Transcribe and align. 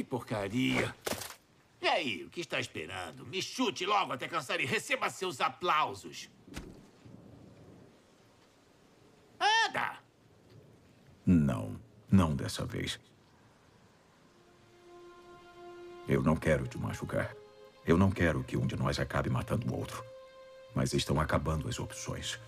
Que 0.00 0.04
porcaria. 0.04 0.94
E 1.78 1.86
aí, 1.86 2.24
o 2.24 2.30
que 2.30 2.40
está 2.40 2.58
esperando? 2.58 3.26
Me 3.26 3.42
chute 3.42 3.84
logo 3.84 4.14
até 4.14 4.26
cansar 4.26 4.58
e 4.58 4.64
receba 4.64 5.10
seus 5.10 5.42
aplausos. 5.42 6.30
Anda! 9.38 9.98
Não, 11.26 11.78
não 12.10 12.34
dessa 12.34 12.64
vez. 12.64 12.98
Eu 16.08 16.22
não 16.22 16.34
quero 16.34 16.66
te 16.66 16.78
machucar. 16.78 17.36
Eu 17.86 17.98
não 17.98 18.10
quero 18.10 18.42
que 18.42 18.56
um 18.56 18.66
de 18.66 18.76
nós 18.76 18.98
acabe 18.98 19.28
matando 19.28 19.70
o 19.70 19.78
outro. 19.78 20.02
Mas 20.74 20.94
estão 20.94 21.20
acabando 21.20 21.68
as 21.68 21.78
opções. 21.78 22.40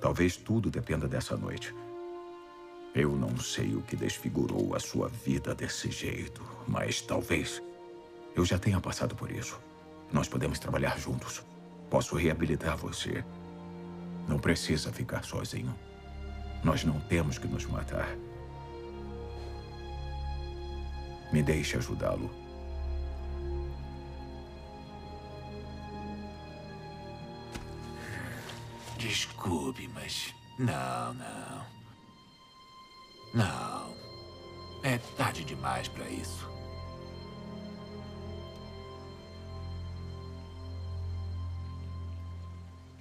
Talvez 0.00 0.36
tudo 0.36 0.70
dependa 0.70 1.08
dessa 1.08 1.36
noite. 1.36 1.74
Eu 2.94 3.14
não 3.14 3.36
sei 3.38 3.76
o 3.76 3.82
que 3.82 3.94
desfigurou 3.94 4.74
a 4.74 4.80
sua 4.80 5.08
vida 5.08 5.54
desse 5.54 5.90
jeito, 5.90 6.44
mas 6.66 7.00
talvez 7.00 7.62
eu 8.34 8.44
já 8.44 8.58
tenha 8.58 8.80
passado 8.80 9.14
por 9.14 9.30
isso. 9.30 9.60
Nós 10.12 10.28
podemos 10.28 10.58
trabalhar 10.58 10.98
juntos. 10.98 11.44
Posso 11.88 12.16
reabilitar 12.16 12.76
você. 12.76 13.24
Não 14.26 14.38
precisa 14.38 14.92
ficar 14.92 15.24
sozinho. 15.24 15.72
Nós 16.64 16.84
não 16.84 16.98
temos 17.00 17.38
que 17.38 17.46
nos 17.46 17.64
matar. 17.64 18.08
Me 21.32 21.42
deixe 21.44 21.76
ajudá-lo. 21.76 22.28
Desculpe, 28.98 29.88
mas. 29.94 30.34
Não, 30.58 31.14
não. 31.14 31.79
Não. 33.32 33.94
É 34.82 34.98
tarde 35.16 35.44
demais 35.44 35.88
para 35.88 36.08
isso. 36.08 36.50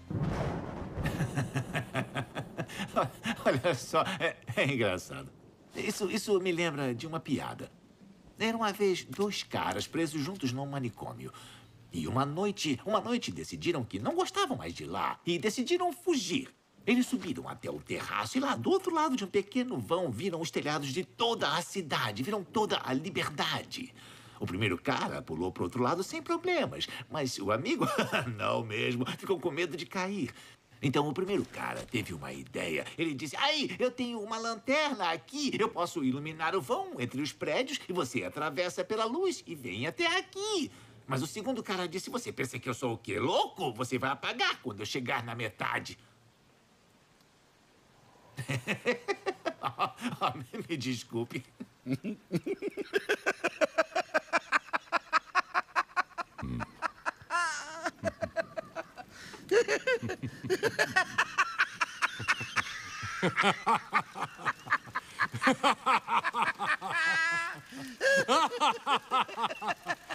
Olha 3.46 3.76
só, 3.76 4.04
é, 4.20 4.36
é 4.56 4.66
engraçado. 4.66 5.32
Isso, 5.76 6.10
isso 6.12 6.40
me 6.40 6.52
lembra 6.52 6.94
de 6.94 7.08
uma 7.08 7.20
piada. 7.20 7.72
Era 8.38 8.56
uma 8.56 8.72
vez 8.72 9.04
dois 9.06 9.44
caras 9.44 9.88
presos 9.88 10.22
juntos 10.22 10.52
num 10.52 10.66
manicômio. 10.66 11.32
E 11.92 12.08
uma 12.08 12.26
noite, 12.26 12.80
uma 12.86 13.02
noite 13.02 13.32
decidiram 13.32 13.84
que 13.84 14.00
não 14.00 14.16
gostavam 14.16 14.58
mais 14.58 14.74
de 14.74 14.86
lá 14.86 15.20
e 15.26 15.40
decidiram 15.40 15.92
fugir. 15.92 16.54
Eles 16.90 17.06
subiram 17.06 17.48
até 17.48 17.70
o 17.70 17.80
terraço 17.80 18.36
e 18.36 18.42
lá 18.42 18.56
do 18.56 18.72
outro 18.72 18.92
lado 18.92 19.16
de 19.16 19.24
um 19.24 19.28
pequeno 19.28 19.78
vão 19.78 20.10
viram 20.10 20.42
os 20.42 20.50
telhados 20.50 20.92
de 20.92 21.06
toda 21.06 21.56
a 21.56 21.62
cidade, 21.62 22.24
viram 22.24 22.44
toda 22.44 22.82
a 22.84 22.92
liberdade. 22.92 23.94
O 24.40 24.48
primeiro 24.48 24.76
cara 24.76 25.22
pulou 25.22 25.52
para 25.52 25.62
o 25.62 25.66
outro 25.66 25.84
lado 25.84 26.02
sem 26.02 26.20
problemas, 26.20 26.88
mas 27.08 27.38
o 27.38 27.52
amigo, 27.52 27.86
não 28.36 28.64
mesmo, 28.64 29.06
ficou 29.20 29.40
com 29.40 29.52
medo 29.52 29.78
de 29.78 29.86
cair. 29.86 30.34
Então 30.82 31.08
o 31.08 31.14
primeiro 31.14 31.46
cara 31.46 31.86
teve 31.86 32.12
uma 32.12 32.34
ideia. 32.34 32.84
Ele 32.98 33.14
disse: 33.14 33.38
Aí, 33.38 33.76
eu 33.78 33.92
tenho 33.92 34.20
uma 34.20 34.40
lanterna 34.40 35.12
aqui. 35.12 35.52
Eu 35.60 35.70
posso 35.70 36.04
iluminar 36.04 36.56
o 36.56 36.62
vão 36.62 37.00
entre 37.00 37.22
os 37.22 37.32
prédios 37.32 37.80
e 37.88 37.94
você 37.94 38.24
atravessa 38.24 38.84
pela 38.84 39.06
luz 39.06 39.44
e 39.46 39.54
vem 39.54 39.86
até 39.86 40.08
aqui. 40.18 40.72
Mas 41.06 41.22
o 41.22 41.28
segundo 41.28 41.62
cara 41.62 41.88
disse: 41.88 42.10
Você 42.10 42.32
pensa 42.32 42.58
que 42.58 42.68
eu 42.68 42.74
sou 42.74 42.94
o 42.94 42.98
quê? 42.98 43.20
Louco? 43.20 43.72
Você 43.74 44.00
vai 44.00 44.10
apagar 44.10 44.60
quando 44.64 44.80
eu 44.80 44.88
chegar 44.88 45.24
na 45.24 45.36
metade. 45.36 45.96
Me 50.70 50.78
desculpe. 50.78 51.44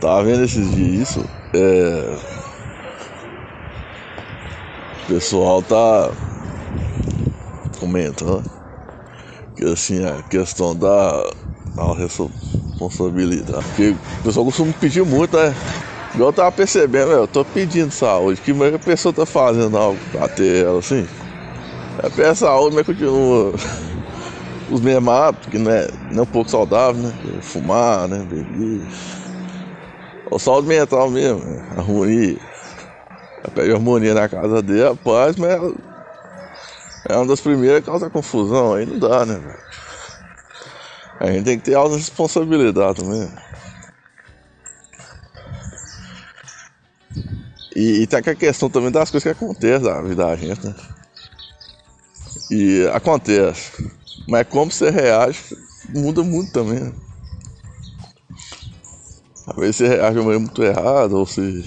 Tava 0.00 0.24
vendo 0.24 0.42
esses 0.44 0.74
dias 0.74 1.08
isso? 1.10 1.24
É... 1.54 2.16
O 5.04 5.06
pessoal 5.06 5.62
tá 5.62 6.10
comentando 7.78 8.44
que 9.56 9.64
assim 9.64 10.04
a 10.04 10.22
questão 10.24 10.74
da, 10.74 11.22
da 11.76 11.84
responsabilidade. 12.88 13.64
Porque 13.68 13.90
o 13.90 14.22
pessoal 14.24 14.46
costuma 14.46 14.72
pedir 14.74 15.04
muito, 15.04 15.36
né? 15.36 15.54
Igual 16.14 16.28
eu 16.28 16.32
tava 16.32 16.52
percebendo, 16.52 17.10
eu 17.10 17.26
tô 17.26 17.44
pedindo 17.44 17.90
saúde, 17.90 18.40
que 18.40 18.50
a 18.52 18.78
pessoa 18.78 19.14
tá 19.14 19.24
fazendo 19.24 19.76
algo 19.76 19.98
pra 20.10 20.28
ter 20.28 20.66
ela 20.66 20.78
assim. 20.78 21.06
É 22.02 22.08
peça 22.10 22.46
saúde, 22.46 22.76
mas 22.76 22.84
continua 22.84 23.54
os 24.70 24.80
mesmos 24.80 25.12
hábitos, 25.12 25.48
que 25.48 25.58
não 25.58 25.70
é, 25.70 25.88
não 26.10 26.20
é 26.20 26.22
um 26.22 26.26
pouco 26.26 26.50
saudável, 26.50 27.02
né? 27.02 27.12
Fumar, 27.40 28.08
né? 28.08 28.24
Beber. 28.28 28.86
O 30.30 30.38
saúde 30.38 30.68
mental 30.68 31.10
mesmo, 31.10 31.40
né? 31.44 31.62
harmonia. 31.76 32.38
Ela 33.42 33.54
pede 33.54 33.72
harmonia 33.72 34.14
na 34.14 34.28
casa 34.28 34.62
dele, 34.62 34.86
a 34.86 34.94
paz, 34.94 35.36
mas 35.36 35.60
é 37.08 37.16
uma 37.16 37.26
das 37.26 37.40
primeiras 37.40 37.80
que 37.80 37.86
causa 37.86 38.08
confusão, 38.08 38.74
aí 38.74 38.86
não 38.86 38.98
dá, 38.98 39.26
né, 39.26 39.34
velho? 39.34 39.71
A 41.22 41.30
gente 41.30 41.44
tem 41.44 41.56
que 41.56 41.66
ter 41.66 41.76
alta 41.76 41.96
responsabilidade 41.96 43.00
também. 43.00 43.30
E, 47.76 48.02
e 48.02 48.06
tem 48.08 48.18
aquela 48.18 48.34
questão 48.34 48.68
também 48.68 48.90
das 48.90 49.08
coisas 49.08 49.22
que 49.22 49.44
acontecem 49.44 49.88
na 49.88 50.02
vida 50.02 50.26
da 50.26 50.34
gente, 50.34 50.66
né? 50.66 50.74
E 52.50 52.90
acontece. 52.92 53.88
Mas 54.26 54.48
como 54.48 54.72
você 54.72 54.90
reage 54.90 55.56
muda 55.90 56.24
muito 56.24 56.50
também. 56.50 56.80
Né? 56.80 56.92
Às 59.46 59.56
vezes 59.56 59.76
você 59.76 59.86
reage 59.86 60.18
maneira 60.18 60.40
muito 60.40 60.62
errada, 60.64 61.14
ou 61.14 61.24
você 61.24 61.64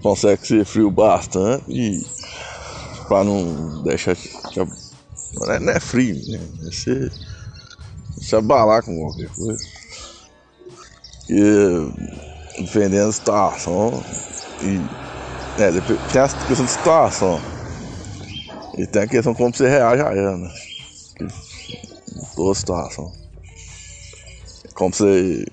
consegue 0.00 0.46
ser 0.46 0.64
frio 0.64 0.92
bastante 0.92 1.64
e 1.68 2.06
pra 3.08 3.24
não 3.24 3.82
deixar. 3.82 4.16
Não 5.34 5.50
é, 5.50 5.58
não 5.58 5.72
é 5.72 5.80
frio, 5.80 6.14
né? 6.28 6.38
É 6.38 6.70
você 6.70 7.10
se 8.20 8.36
abalar 8.36 8.82
com 8.82 8.96
qualquer 8.98 9.28
coisa. 9.30 9.62
E 11.28 12.62
dependendo 12.62 13.06
da 13.06 13.12
situação, 13.12 14.02
e, 14.62 15.60
é, 15.60 15.70
tem 16.12 16.22
a 16.22 16.28
questão 16.28 16.64
de 16.64 16.70
situação. 16.70 17.40
E 18.78 18.86
tem 18.86 19.02
a 19.02 19.08
questão 19.08 19.34
como 19.34 19.54
você 19.54 19.68
reage 19.68 20.02
a 20.02 20.12
ela, 20.12 20.36
né? 20.36 20.54
Toda 22.34 22.54
situação. 22.54 23.12
Como 24.74 24.94
você. 24.94 25.46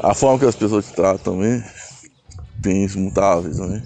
A 0.00 0.14
forma 0.14 0.38
que 0.38 0.46
as 0.46 0.56
pessoas 0.56 0.86
te 0.86 0.94
tratam 0.94 1.34
também 1.34 1.62
tem 2.62 2.84
isso 2.84 2.98
mutáveis 2.98 3.56
também. 3.56 3.82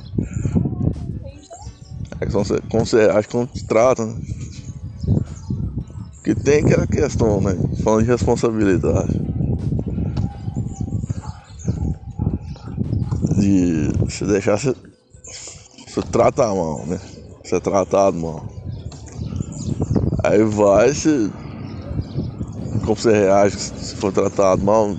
É 2.21 2.27
como 2.27 2.45
você, 2.45 2.61
como 2.69 2.87
você 2.87 3.01
acha 3.11 3.29
como 3.29 3.47
te 3.47 3.65
tratam, 3.65 4.07
né? 4.07 4.21
Porque 6.27 6.43
tem 6.43 6.59
aquela 6.59 6.89
questão, 6.89 7.41
né? 7.41 7.57
Falando 7.85 8.03
de 8.03 8.11
responsabilidade. 8.11 9.13
De 13.39 13.93
se 14.11 14.25
deixar 14.25 14.59
você, 14.59 14.75
você 15.87 16.03
trata 16.11 16.45
a 16.45 16.53
mão, 16.53 16.85
né? 16.85 16.99
É 17.53 17.61
tratado 17.61 18.17
mal. 18.17 18.45
Aí 20.25 20.43
vai 20.43 20.93
se. 20.95 21.31
Como 22.85 22.97
você 22.97 23.13
reage 23.13 23.57
se 23.57 23.95
for 23.95 24.11
tratado 24.11 24.65
mal, 24.65 24.97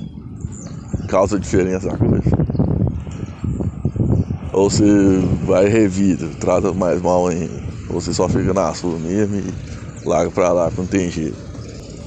causa 1.10 1.38
diferença 1.38 1.90
na 1.90 1.98
coisa. 1.98 2.32
Ou 4.54 4.70
você 4.70 5.20
vai 5.46 5.68
revida, 5.68 6.30
trata 6.40 6.72
mais 6.74 7.02
mal 7.02 7.28
ainda. 7.28 7.62
Ou 7.90 8.00
você 8.00 8.14
só 8.14 8.30
fica 8.30 8.54
na 8.54 8.74
sua 8.74 8.98
mesmo 8.98 9.36
e 9.36 9.87
larga 10.08 10.32
pra 10.32 10.52
lá, 10.52 10.72
não 10.76 10.86
tem 10.86 11.10
jeito. 11.10 11.38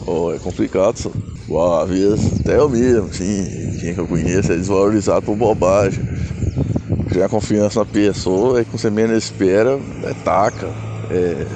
Ou 0.06 0.34
é 0.34 0.38
complicado, 0.38 0.96
só. 0.96 1.10
Igual, 1.46 1.82
às 1.82 1.88
vezes, 1.88 2.40
até 2.40 2.56
eu 2.56 2.68
mesmo, 2.68 3.08
assim, 3.08 3.76
quem 3.80 3.94
que 3.94 4.00
eu 4.00 4.06
conheço 4.06 4.52
é 4.52 4.56
desvalorizado 4.56 5.22
por 5.22 5.36
bobagem. 5.36 6.00
Criar 7.08 7.28
confiança 7.28 7.80
na 7.80 7.86
pessoa, 7.86 8.60
é 8.60 8.64
que 8.64 8.70
você 8.70 8.88
menos 8.88 9.24
espera, 9.24 9.78
é 10.04 10.14
taca, 10.24 10.68
é. 11.10 11.46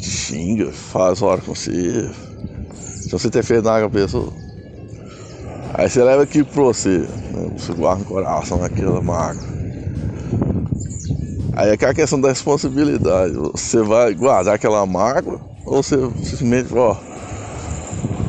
xinga, 0.00 0.70
faz 0.72 1.22
hora 1.22 1.40
com 1.40 1.54
você. 1.54 2.10
você 3.10 3.30
ter 3.30 3.42
feito 3.42 3.64
nada 3.64 3.80
com 3.80 3.86
a 3.86 3.90
pessoa. 3.90 4.32
Aí 5.74 5.88
você 5.88 6.02
leva 6.04 6.22
aquilo 6.22 6.46
pra 6.46 6.62
você, 6.62 6.98
né? 6.98 7.50
Você 7.56 7.72
guarda 7.72 8.00
no 8.00 8.04
coração 8.04 8.62
aquela 8.62 9.00
mágoa. 9.00 9.53
Aí 11.56 11.70
é 11.70 11.72
aquela 11.72 11.94
questão 11.94 12.20
da 12.20 12.28
responsabilidade. 12.28 13.34
Você 13.52 13.82
vai 13.82 14.14
guardar 14.14 14.54
aquela 14.54 14.84
mágoa 14.86 15.40
ou 15.64 15.82
você 15.82 15.96
simplesmente, 16.22 16.72
ó, 16.74 16.96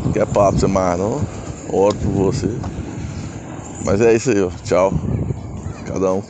não 0.04 0.12
quer 0.12 0.26
papo 0.28 0.60
você 0.60 0.68
mais 0.68 1.00
não, 1.00 1.22
oro 1.70 1.96
por 1.96 2.12
você. 2.12 2.50
Mas 3.84 4.02
é 4.02 4.14
isso 4.14 4.32
aí, 4.32 4.42
ó. 4.42 4.50
Tchau. 4.64 4.94
Cada 5.86 6.14
um 6.14 6.24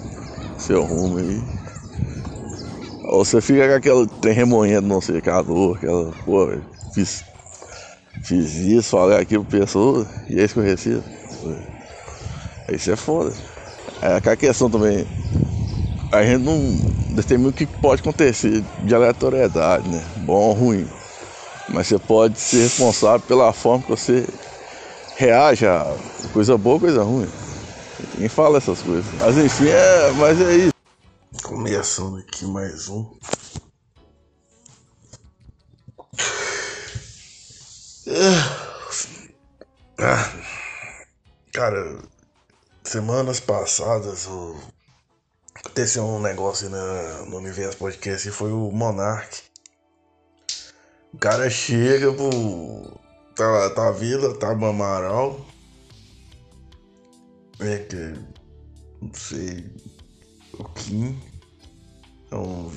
seu 0.58 0.84
rumo 0.84 1.18
aí. 1.18 1.42
Ou 3.04 3.24
você 3.24 3.40
fica 3.40 3.68
com 3.68 3.76
aquele 3.76 4.08
trem 4.22 4.34
remoendo 4.34 4.88
no 4.88 5.02
secador, 5.02 5.78
aquela, 5.78 6.12
pô, 6.26 6.50
fiz, 6.94 7.24
fiz 8.24 8.56
isso, 8.56 8.90
falei 8.90 9.18
aquilo 9.18 9.46
pra 9.46 9.60
pessoa, 9.60 10.08
e 10.28 10.40
é 10.40 10.44
isso 10.44 10.56
que 10.56 10.60
eu 10.60 10.64
recebo. 10.64 11.04
Isso 12.72 12.92
é 12.92 12.96
foda. 12.96 13.32
É 14.02 14.16
aquela 14.16 14.36
questão 14.36 14.70
também, 14.70 15.06
a 16.16 16.26
gente 16.26 16.44
não 16.44 16.60
determina 17.16 17.50
o 17.50 17.54
que 17.54 17.66
pode 17.66 18.02
acontecer 18.02 18.64
de 18.84 18.96
aleatoriedade, 18.96 19.88
né? 19.90 20.04
Bom 20.18 20.50
ou 20.50 20.54
ruim. 20.54 20.88
Mas 21.70 21.88
você 21.88 22.00
pode 22.00 22.40
ser 22.40 22.64
responsável 22.64 23.20
pela 23.22 23.52
forma 23.52 23.84
que 23.84 23.90
você 23.90 24.28
reage 25.16 25.66
a 25.66 25.96
coisa 26.32 26.58
boa 26.58 26.80
coisa 26.80 27.04
ruim. 27.04 27.28
Ninguém 28.14 28.30
fala 28.30 28.58
essas 28.58 28.82
coisas. 28.82 29.06
Mas 29.20 29.38
enfim, 29.38 29.68
é, 29.68 30.12
mas 30.12 30.40
é 30.42 30.56
isso. 30.56 30.74
Começando 31.44 32.18
aqui 32.18 32.46
mais 32.46 32.88
um. 32.88 33.06
Ah, 39.98 40.32
cara, 41.54 41.98
semanas 42.84 43.40
passadas 43.40 44.28
o... 44.28 44.56
aconteceu 45.76 46.06
um 46.06 46.22
negócio 46.22 46.70
na, 46.70 47.26
no 47.26 47.36
Universo 47.36 47.78
Podcast 47.78 48.30
e 48.30 48.32
foi 48.32 48.50
o 48.50 48.72
Monark. 48.72 49.42
O 51.14 51.18
cara 51.18 51.50
chega 51.50 52.14
pro. 52.14 52.98
Tá, 53.36 53.70
tá 53.72 53.92
Vila, 53.92 54.34
tá 54.38 54.52
Amaral. 54.52 55.46
É 57.60 57.80
que. 57.80 58.14
Não 59.02 59.14
sei. 59.14 59.66
O 60.54 60.64
Kim. 60.64 61.20
É 62.32 62.36
um. 62.36 62.72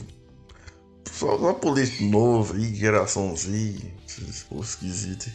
Só 1.13 1.37
uma 1.37 1.55
política 1.55 2.03
novo 2.03 2.55
aí, 2.55 2.75
geração 2.75 3.37
Z. 3.37 3.93
Esses 4.09 4.45
esquisitos. 4.51 5.33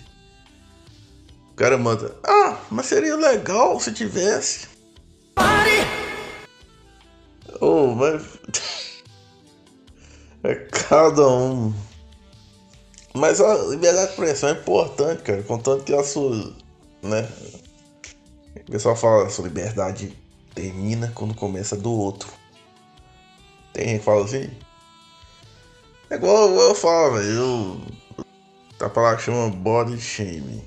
O 1.49 1.55
cara 1.55 1.77
manda. 1.77 2.13
Ah, 2.25 2.59
mas 2.69 2.87
seria 2.87 3.15
legal 3.15 3.79
se 3.79 3.93
tivesse. 3.93 4.67
Oh, 7.61 7.87
mas. 7.87 8.23
É 10.45 10.55
cada 10.55 11.25
um. 11.25 11.73
Mas 13.13 13.39
a 13.39 13.53
liberdade 13.69 14.07
de 14.07 14.11
expressão 14.11 14.49
é 14.49 14.51
importante, 14.51 15.23
cara. 15.23 15.41
Contanto 15.43 15.85
que 15.85 15.93
a 15.93 16.03
sua. 16.03 16.53
Né? 17.01 17.29
O 18.67 18.71
pessoal 18.71 18.95
fala 18.95 19.27
a 19.27 19.29
sua 19.29 19.45
liberdade 19.45 20.17
termina 20.53 21.11
quando 21.15 21.33
começa 21.33 21.77
do 21.77 21.91
outro. 21.91 22.29
Tem 23.71 23.87
gente 23.87 23.99
que 23.99 24.05
fala 24.05 24.25
assim? 24.25 24.49
É 26.09 26.15
igual, 26.15 26.49
igual 26.49 26.69
eu 26.69 26.75
falo, 26.75 27.13
velho. 27.15 27.29
Eu, 27.29 27.81
tá 28.77 28.89
pra 28.89 29.01
lá 29.01 29.15
que 29.15 29.23
chama 29.23 29.49
body 29.49 29.99
shaming. 29.99 30.63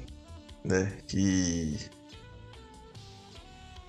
Né? 0.65 0.93
Que. 1.07 1.79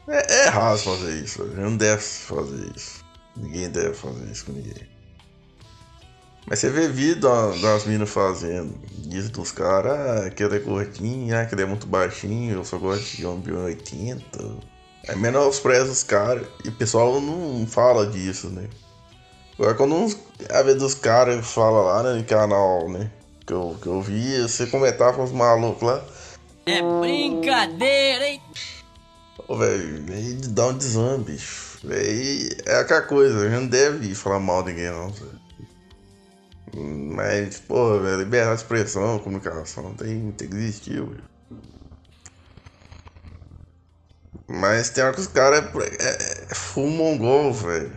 É, 0.08 0.34
é 0.34 0.46
errado 0.48 0.78
fazer 0.80 1.24
isso. 1.24 1.44
Não 1.44 1.76
deve 1.76 2.02
fazer 2.02 2.72
isso. 2.76 3.06
Ninguém 3.36 3.70
deve 3.70 3.94
fazer 3.94 4.26
isso 4.32 4.46
com 4.46 4.54
ninguém. 4.54 4.88
Mas 6.50 6.60
você 6.60 6.70
vê 6.70 6.88
vídeo 6.88 7.30
das 7.62 7.86
minas 7.86 8.10
fazendo. 8.10 8.74
Diz 9.00 9.30
dos 9.30 9.52
caras, 9.52 9.92
ah, 9.92 10.26
aquele 10.28 10.56
é 10.56 10.60
gordinho, 10.60 11.36
ah, 11.36 11.42
aquele 11.42 11.64
é 11.64 11.66
muito 11.66 11.86
baixinho, 11.86 12.56
eu 12.56 12.64
só 12.64 12.78
gosto 12.78 13.18
de 13.18 13.26
homem 13.26 13.54
80. 13.54 14.26
É 15.04 15.16
menospreza 15.16 15.92
os 15.92 16.04
caras. 16.04 16.48
E 16.64 16.70
o 16.70 16.72
pessoal 16.72 17.20
não 17.20 17.68
fala 17.68 18.08
disso, 18.08 18.50
né? 18.50 18.70
Agora 19.60 19.76
quando 19.76 19.96
uns, 19.96 20.18
a 20.50 20.62
vez 20.62 20.78
dos 20.78 20.94
caras 20.94 21.46
fala 21.46 21.82
lá 21.82 22.04
né, 22.04 22.14
no 22.14 22.24
canal, 22.24 22.88
né? 22.88 23.12
Que 23.46 23.54
eu, 23.54 23.78
que 23.82 23.88
eu 23.88 24.02
vi, 24.02 24.42
você 24.42 24.68
comentar 24.68 25.14
com 25.14 25.24
os 25.24 25.32
malucos 25.34 25.82
lá. 25.82 26.02
É 26.66 26.82
brincadeira, 26.82 28.28
hein? 28.28 28.42
Ô, 29.46 29.56
velho, 29.58 30.04
aí 30.12 30.34
dá 30.50 30.68
um 30.68 30.78
desame, 30.78 31.24
bicho. 31.26 31.80
Véio, 31.84 32.50
é 32.66 32.80
aquela 32.80 33.04
coisa, 33.04 33.40
a 33.40 33.44
gente 33.44 33.62
não 33.62 33.68
deve 33.68 34.16
falar 34.16 34.40
mal 34.40 34.64
de 34.64 34.72
ninguém, 34.72 34.90
não. 34.90 35.14
Mas, 36.76 37.60
porra, 37.60 38.00
velho, 38.00 38.18
liberdade 38.18 38.58
de 38.58 38.62
expressão, 38.64 39.20
comunicação, 39.20 39.94
tem, 39.94 40.32
tem 40.32 40.50
que 40.50 40.56
existir, 40.56 41.02
velho. 41.02 41.24
Mas 44.48 44.90
tem 44.90 45.04
hora 45.04 45.14
que 45.14 45.22
os 45.22 45.28
caras 45.28 45.66
é, 46.00 46.46
é 46.50 46.56
full 46.56 46.90
mongol, 46.90 47.54
velho. 47.54 47.92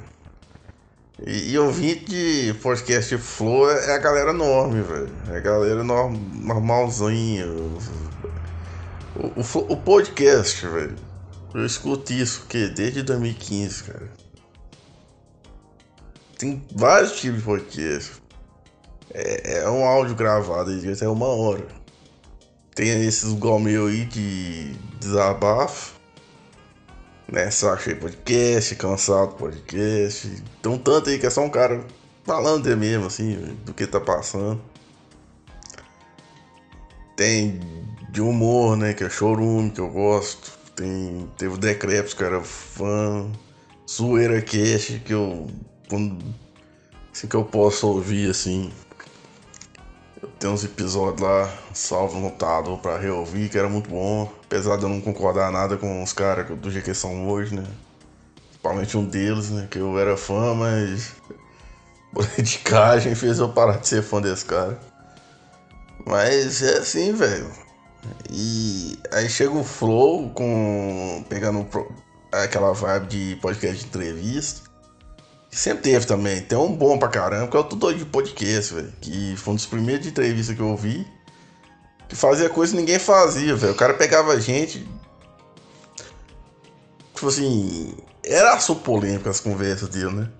E, 1.27 1.53
e 1.53 1.59
ouvinte 1.59 2.07
de 2.07 2.55
podcast 2.61 3.17
Flow 3.19 3.71
é 3.71 3.95
a 3.95 3.99
galera 3.99 4.31
enorme, 4.31 4.83
velho. 4.83 5.11
É 5.29 5.37
a 5.37 5.41
galera 5.41 5.85
norm, 5.85 6.17
normalzinha. 6.33 7.47
O, 7.47 7.79
o, 9.37 9.73
o 9.73 9.77
podcast, 9.77 10.67
velho. 10.67 11.10
Eu 11.52 11.67
escuto 11.67 12.12
isso, 12.12 12.47
que 12.49 12.69
desde 12.69 13.02
2015, 13.02 13.85
cara. 13.85 14.11
Tem 16.38 16.64
vários 16.75 17.20
tipos 17.20 17.38
de 17.38 17.44
podcast. 17.44 18.12
É, 19.12 19.58
é 19.58 19.69
um 19.69 19.85
áudio 19.85 20.14
gravado 20.14 20.79
de 20.79 20.91
até 20.91 21.08
uma 21.08 21.26
hora. 21.26 21.67
Tem 22.75 23.05
esses 23.05 23.32
igual 23.32 23.58
meu 23.58 23.88
aí 23.88 24.05
de 24.05 24.75
desabafo. 25.00 25.99
Né, 27.31 27.44
achei 27.44 27.94
podcast, 27.94 28.75
cansado 28.76 29.35
podcast. 29.35 30.43
Então 30.61 30.79
tanto 30.79 31.11
aí 31.11 31.19
que 31.19 31.26
é 31.26 31.31
só 31.31 31.43
um 31.43 31.50
cara 31.50 31.85
falando 32.25 32.69
de 32.69 32.76
mesmo, 32.76 33.06
assim, 33.06 33.35
do 33.64 33.75
que 33.75 33.87
tá 33.87 34.00
passando. 34.00 34.61
Tem 37.17 37.61
de 38.11 38.20
humor, 38.20 38.76
né, 38.76 38.94
que 38.94 39.05
é 39.05 39.10
chorume, 39.10 39.70
que 39.70 39.81
eu 39.81 39.91
gosto. 39.91 40.59
Tem, 40.81 41.29
teve 41.37 41.53
o 41.53 41.58
Decrepes, 41.58 42.15
que 42.15 42.22
eu 42.22 42.27
era 42.27 42.41
fã. 42.43 43.31
Zoeira 43.87 44.41
Cash, 44.41 44.99
que 45.05 45.13
eu. 45.13 45.46
Quando, 45.91 46.25
assim 47.13 47.27
que 47.27 47.37
eu 47.37 47.44
posso 47.44 47.87
ouvir, 47.87 48.31
assim. 48.31 48.72
Tem 50.39 50.49
uns 50.49 50.65
episódios 50.65 51.20
lá, 51.20 51.53
salvo 51.75 52.19
notado 52.19 52.79
pra 52.79 52.96
reouvir, 52.96 53.51
que 53.51 53.58
era 53.58 53.69
muito 53.69 53.91
bom. 53.91 54.32
Apesar 54.44 54.79
de 54.79 54.84
eu 54.84 54.89
não 54.89 55.03
concordar 55.03 55.53
nada 55.53 55.77
com 55.77 56.03
os 56.03 56.15
caras 56.15 56.49
do 56.58 56.70
jeito 56.70 56.87
que 56.87 56.94
são 56.94 57.29
hoje, 57.29 57.55
né? 57.55 57.67
Principalmente 58.49 58.96
um 58.96 59.05
deles, 59.05 59.51
né? 59.51 59.69
Que 59.70 59.81
eu 59.81 59.99
era 59.99 60.17
fã, 60.17 60.55
mas. 60.55 61.13
Politicagem 62.15 63.13
fez 63.17 63.39
eu 63.39 63.51
parar 63.51 63.77
de 63.81 63.87
ser 63.87 64.03
fã 64.03 64.19
desse 64.19 64.46
cara. 64.46 64.81
Mas 66.06 66.63
é 66.63 66.79
assim, 66.79 67.13
velho. 67.13 67.69
E 68.31 68.99
aí 69.13 69.29
chega 69.29 69.53
o 69.53 69.65
Flow 69.65 70.31
com. 70.31 71.25
pegando 71.29 71.67
aquela 72.33 72.73
vibe 72.73 73.07
de 73.07 73.37
podcast 73.37 73.79
de 73.79 73.87
entrevista. 73.87 74.71
Sempre 75.51 75.83
teve 75.83 76.07
também. 76.07 76.41
Tem 76.43 76.57
um 76.57 76.75
bom 76.75 76.99
pra 76.99 77.09
caramba, 77.09 77.49
que 77.49 77.57
é 77.57 77.61
o 77.61 77.65
Tudo 77.65 77.93
de 77.93 78.05
Podcast, 78.05 78.75
velho. 78.75 78.93
Que 79.01 79.35
foi 79.37 79.53
um 79.53 79.57
dos 79.57 79.67
primeiros 79.67 80.05
de 80.05 80.11
entrevista 80.11 80.55
que 80.55 80.61
eu 80.61 80.69
ouvi. 80.69 81.07
Que 82.09 82.15
fazia 82.15 82.49
coisa 82.49 82.73
que 82.73 82.79
ninguém 82.79 82.99
fazia, 82.99 83.57
velho. 83.57 83.73
O 83.73 83.77
cara 83.77 83.95
pegava 83.95 84.33
a 84.33 84.41
gente. 84.41 84.89
Tipo 87.15 87.29
assim. 87.29 87.95
Era 88.23 88.55
assunto 88.55 88.83
polêmico 88.83 89.29
as 89.29 89.41
conversas 89.41 89.89
dele, 89.89 90.13
né? 90.13 90.31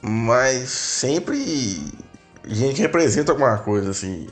Mas 0.00 0.70
sempre. 0.70 1.92
A 2.42 2.54
gente 2.54 2.80
representa 2.80 3.32
alguma 3.32 3.58
coisa, 3.58 3.90
assim. 3.90 4.28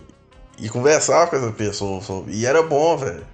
E 0.62 0.69
conversava 0.69 1.28
com 1.28 1.37
essa 1.37 1.50
pessoa. 1.50 2.25
E 2.28 2.47
era 2.47 2.62
bom, 2.62 2.97
velho. 2.97 3.26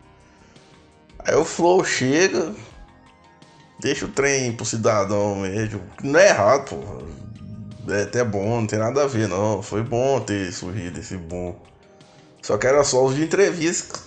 Aí 1.21 1.37
o 1.37 1.45
Flow 1.45 1.85
chega, 1.85 2.55
Deixa 3.81 4.07
o 4.07 4.09
trem 4.09 4.53
pro 4.53 4.67
cidadão 4.67 5.37
médio. 5.37 5.81
Não 6.03 6.19
é 6.19 6.31
errado, 6.31 6.69
pô. 6.69 7.93
É 7.93 8.03
até 8.03 8.25
bom, 8.25 8.61
não 8.61 8.67
tem 8.67 8.79
nada 8.79 9.05
a 9.05 9.07
ver, 9.07 9.29
não. 9.29 9.63
Foi 9.63 9.83
bom 9.83 10.21
ter 10.21 10.53
surgido 10.53 10.99
esse 10.99 11.17
bom. 11.17 11.57
Só 12.43 12.59
que 12.59 12.67
era 12.67 12.83
só 12.83 13.05
os 13.05 13.15
de 13.15 13.23
entrevista. 13.23 14.01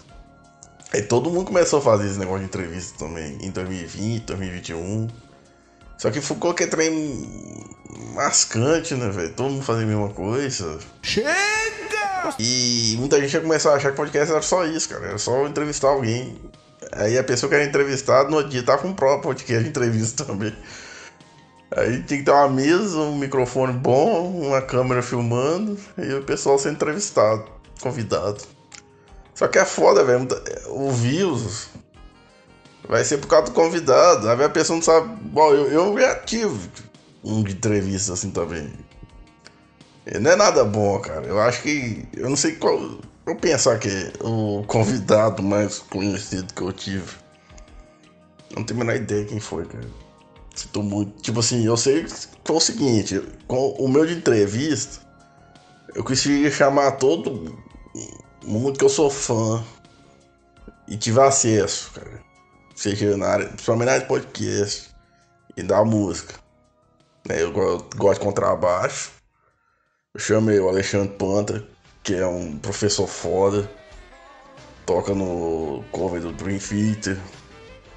Aí 0.93 1.01
todo 1.01 1.29
mundo 1.29 1.45
começou 1.45 1.79
a 1.79 1.81
fazer 1.81 2.07
esse 2.07 2.19
negócio 2.19 2.41
de 2.41 2.45
entrevista 2.45 2.97
também. 2.99 3.37
Em 3.41 3.49
2020, 3.49 4.25
2021. 4.25 5.07
Só 5.97 6.11
que 6.11 6.19
ficou 6.19 6.53
que 6.53 6.67
trem 6.67 7.29
mascante, 8.13 8.93
né, 8.95 9.09
velho? 9.09 9.33
Todo 9.33 9.51
mundo 9.51 9.63
fazia 9.63 9.83
a 9.83 9.87
mesma 9.87 10.09
coisa. 10.09 10.79
Chega! 11.01 12.00
E 12.39 12.95
muita 12.97 13.19
gente 13.19 13.33
ia 13.33 13.41
começar 13.41 13.71
a 13.71 13.75
achar 13.75 13.91
que 13.91 13.97
podcast 13.97 14.31
era 14.31 14.41
só 14.41 14.65
isso, 14.65 14.89
cara. 14.89 15.07
Era 15.07 15.17
só 15.17 15.47
entrevistar 15.47 15.89
alguém. 15.89 16.37
Aí 16.93 17.17
a 17.17 17.23
pessoa 17.23 17.49
que 17.49 17.55
era 17.55 17.65
entrevistada 17.65 18.29
no 18.29 18.43
dia 18.43 18.63
tá 18.63 18.77
com 18.77 18.89
o 18.89 18.95
próprio 18.95 19.21
podcast 19.21 19.63
de 19.63 19.69
entrevista 19.69 20.25
também. 20.25 20.55
Aí 21.71 22.03
tinha 22.03 22.19
que 22.19 22.25
ter 22.25 22.31
uma 22.31 22.49
mesa, 22.49 22.97
um 22.97 23.17
microfone 23.17 23.73
bom, 23.73 24.29
uma 24.29 24.61
câmera 24.61 25.01
filmando 25.01 25.77
e 25.97 26.13
o 26.13 26.23
pessoal 26.23 26.59
sendo 26.59 26.75
entrevistado, 26.75 27.45
convidado. 27.81 28.41
Só 29.33 29.47
que 29.47 29.57
é 29.57 29.65
foda, 29.65 30.03
velho. 30.03 30.27
O 30.67 30.91
views 30.91 31.69
vai 32.87 33.05
ser 33.05 33.19
por 33.19 33.27
causa 33.27 33.45
do 33.45 33.51
convidado. 33.53 34.29
Aí 34.29 34.43
a 34.43 34.49
pessoa 34.49 34.75
não 34.75 34.83
sabe. 34.83 35.15
Bom, 35.23 35.53
eu, 35.53 35.71
eu 35.71 35.97
já 35.97 36.15
tive 36.15 36.69
um 37.23 37.41
de 37.41 37.53
entrevista 37.53 38.13
assim 38.13 38.31
também. 38.31 38.69
Não 40.19 40.31
é 40.31 40.35
nada 40.35 40.63
bom, 40.63 40.99
cara. 40.99 41.27
Eu 41.27 41.39
acho 41.39 41.61
que. 41.61 42.07
Eu 42.13 42.29
não 42.29 42.35
sei 42.35 42.55
qual. 42.55 42.79
Eu 43.25 43.35
pensar 43.35 43.77
que 43.77 43.87
é 43.87 44.11
o 44.21 44.63
convidado 44.67 45.43
mais 45.43 45.79
conhecido 45.79 46.53
que 46.53 46.61
eu 46.61 46.73
tive. 46.73 47.15
Não 48.55 48.63
tenho 48.63 48.81
a 48.81 48.83
menor 48.83 48.95
ideia 48.95 49.25
quem 49.25 49.39
foi, 49.39 49.65
cara. 49.65 49.87
Sinto 50.55 50.81
muito. 50.81 51.21
Tipo 51.21 51.39
assim, 51.39 51.65
eu 51.65 51.77
sei 51.77 52.03
que 52.03 52.11
foi 52.43 52.55
o 52.55 52.59
seguinte: 52.59 53.21
com 53.47 53.71
o 53.73 53.87
meu 53.87 54.05
de 54.05 54.15
entrevista, 54.15 55.05
eu 55.93 56.03
consegui 56.03 56.49
chamar 56.51 56.93
todo 56.93 57.55
mundo 58.43 58.77
que 58.77 58.83
eu 58.83 58.89
sou 58.89 59.09
fã 59.09 59.63
e 60.87 60.97
tive 60.97 61.21
acesso, 61.21 61.91
cara. 61.93 62.21
Seja 62.75 63.15
na 63.15 63.27
área, 63.27 63.47
principalmente 63.47 63.85
na 63.85 63.91
área 63.93 64.01
de 64.03 64.07
podcast 64.07 64.89
e 65.55 65.61
da 65.61 65.85
música. 65.85 66.33
Né, 67.27 67.43
eu 67.43 67.51
gosto 67.51 68.19
de 68.19 68.25
contrabaixo. 68.25 69.20
Eu 70.13 70.19
chamei 70.19 70.59
o 70.59 70.67
Alexandre 70.67 71.15
Panta, 71.15 71.63
que 72.03 72.13
é 72.13 72.27
um 72.27 72.57
professor 72.57 73.07
foda. 73.07 73.71
Toca 74.85 75.15
no 75.15 75.85
cover 75.89 76.21
do 76.21 76.33
Dream 76.33 76.59
Theater. 76.59 77.17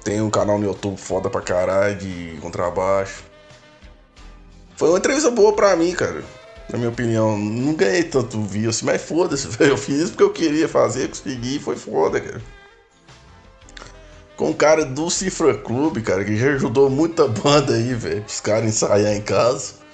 Tem 0.01 0.21
um 0.21 0.29
canal 0.29 0.57
no 0.57 0.65
YouTube 0.65 0.97
foda 0.97 1.29
pra 1.29 1.41
caralho 1.41 1.97
de 1.97 2.37
contrabaixo. 2.41 3.21
Foi 4.77 4.87
uma 4.87 4.97
entrevista 4.97 5.29
boa 5.29 5.53
pra 5.53 5.75
mim, 5.75 5.93
cara. 5.93 6.23
Na 6.69 6.77
minha 6.77 6.89
opinião. 6.89 7.37
Não 7.37 7.73
ganhei 7.73 8.03
tanto 8.03 8.41
views, 8.43 8.77
assim, 8.77 8.85
mas 8.85 9.01
foda-se, 9.01 9.49
Eu 9.61 9.77
fiz 9.77 9.95
isso 9.95 10.11
porque 10.11 10.23
eu 10.23 10.31
queria 10.31 10.69
fazer, 10.69 11.09
consegui 11.09 11.59
foi 11.59 11.75
foda, 11.75 12.21
cara. 12.21 12.41
Com 14.37 14.51
o 14.51 14.55
cara 14.55 14.85
do 14.85 15.09
Cifra 15.09 15.57
Clube, 15.57 16.01
cara, 16.01 16.23
que 16.23 16.37
já 16.37 16.51
ajudou 16.53 16.89
muita 16.89 17.27
banda 17.27 17.73
aí, 17.73 17.93
velho. 17.93 18.23
Os 18.25 18.39
caras 18.39 18.69
ensaiar 18.69 19.13
em 19.13 19.21
casa. 19.21 19.84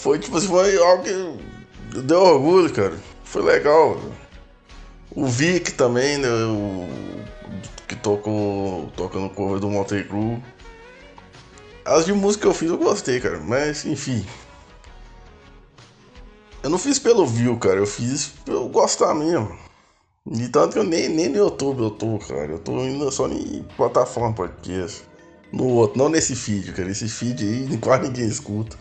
Foi 0.00 0.18
tipo 0.18 0.38
assim, 0.38 0.46
foi 0.48 0.78
algo 0.78 1.02
que 1.02 2.00
deu 2.00 2.22
orgulho, 2.22 2.72
cara. 2.72 2.96
Foi 3.22 3.42
legal. 3.42 4.00
O 5.14 5.26
Vic 5.26 5.72
também, 5.72 6.16
né? 6.16 6.26
O, 6.26 6.88
que 7.86 7.94
tocou, 7.96 8.90
toca 8.96 9.18
no 9.18 9.28
cover 9.28 9.60
do 9.60 9.68
Motley 9.68 10.04
Crue. 10.04 10.42
As 11.84 12.06
de 12.06 12.14
música 12.14 12.42
que 12.42 12.48
eu 12.48 12.54
fiz 12.54 12.70
eu 12.70 12.78
gostei, 12.78 13.20
cara. 13.20 13.40
Mas, 13.40 13.84
enfim. 13.84 14.24
Eu 16.62 16.70
não 16.70 16.78
fiz 16.78 16.98
pelo 16.98 17.26
view, 17.26 17.58
cara. 17.58 17.76
Eu 17.76 17.86
fiz 17.86 18.28
pelo 18.46 18.70
gostar 18.70 19.14
mesmo. 19.14 19.54
De 20.26 20.48
tanto 20.48 20.72
que 20.72 20.78
eu 20.78 20.84
nem, 20.84 21.10
nem 21.10 21.28
no 21.28 21.36
YouTube 21.36 21.82
eu 21.82 21.90
tô, 21.90 22.18
cara. 22.20 22.52
Eu 22.52 22.58
tô 22.58 22.72
indo 22.86 23.10
só 23.12 23.28
em 23.28 23.66
plataforma 23.76 24.34
podcast. 24.34 25.02
No 25.52 25.66
outro, 25.66 25.98
não 25.98 26.08
nesse 26.08 26.34
feed, 26.34 26.72
cara. 26.72 26.90
Esse 26.90 27.06
feed 27.06 27.44
aí 27.44 27.76
quase 27.82 28.04
ninguém 28.04 28.26
escuta. 28.26 28.78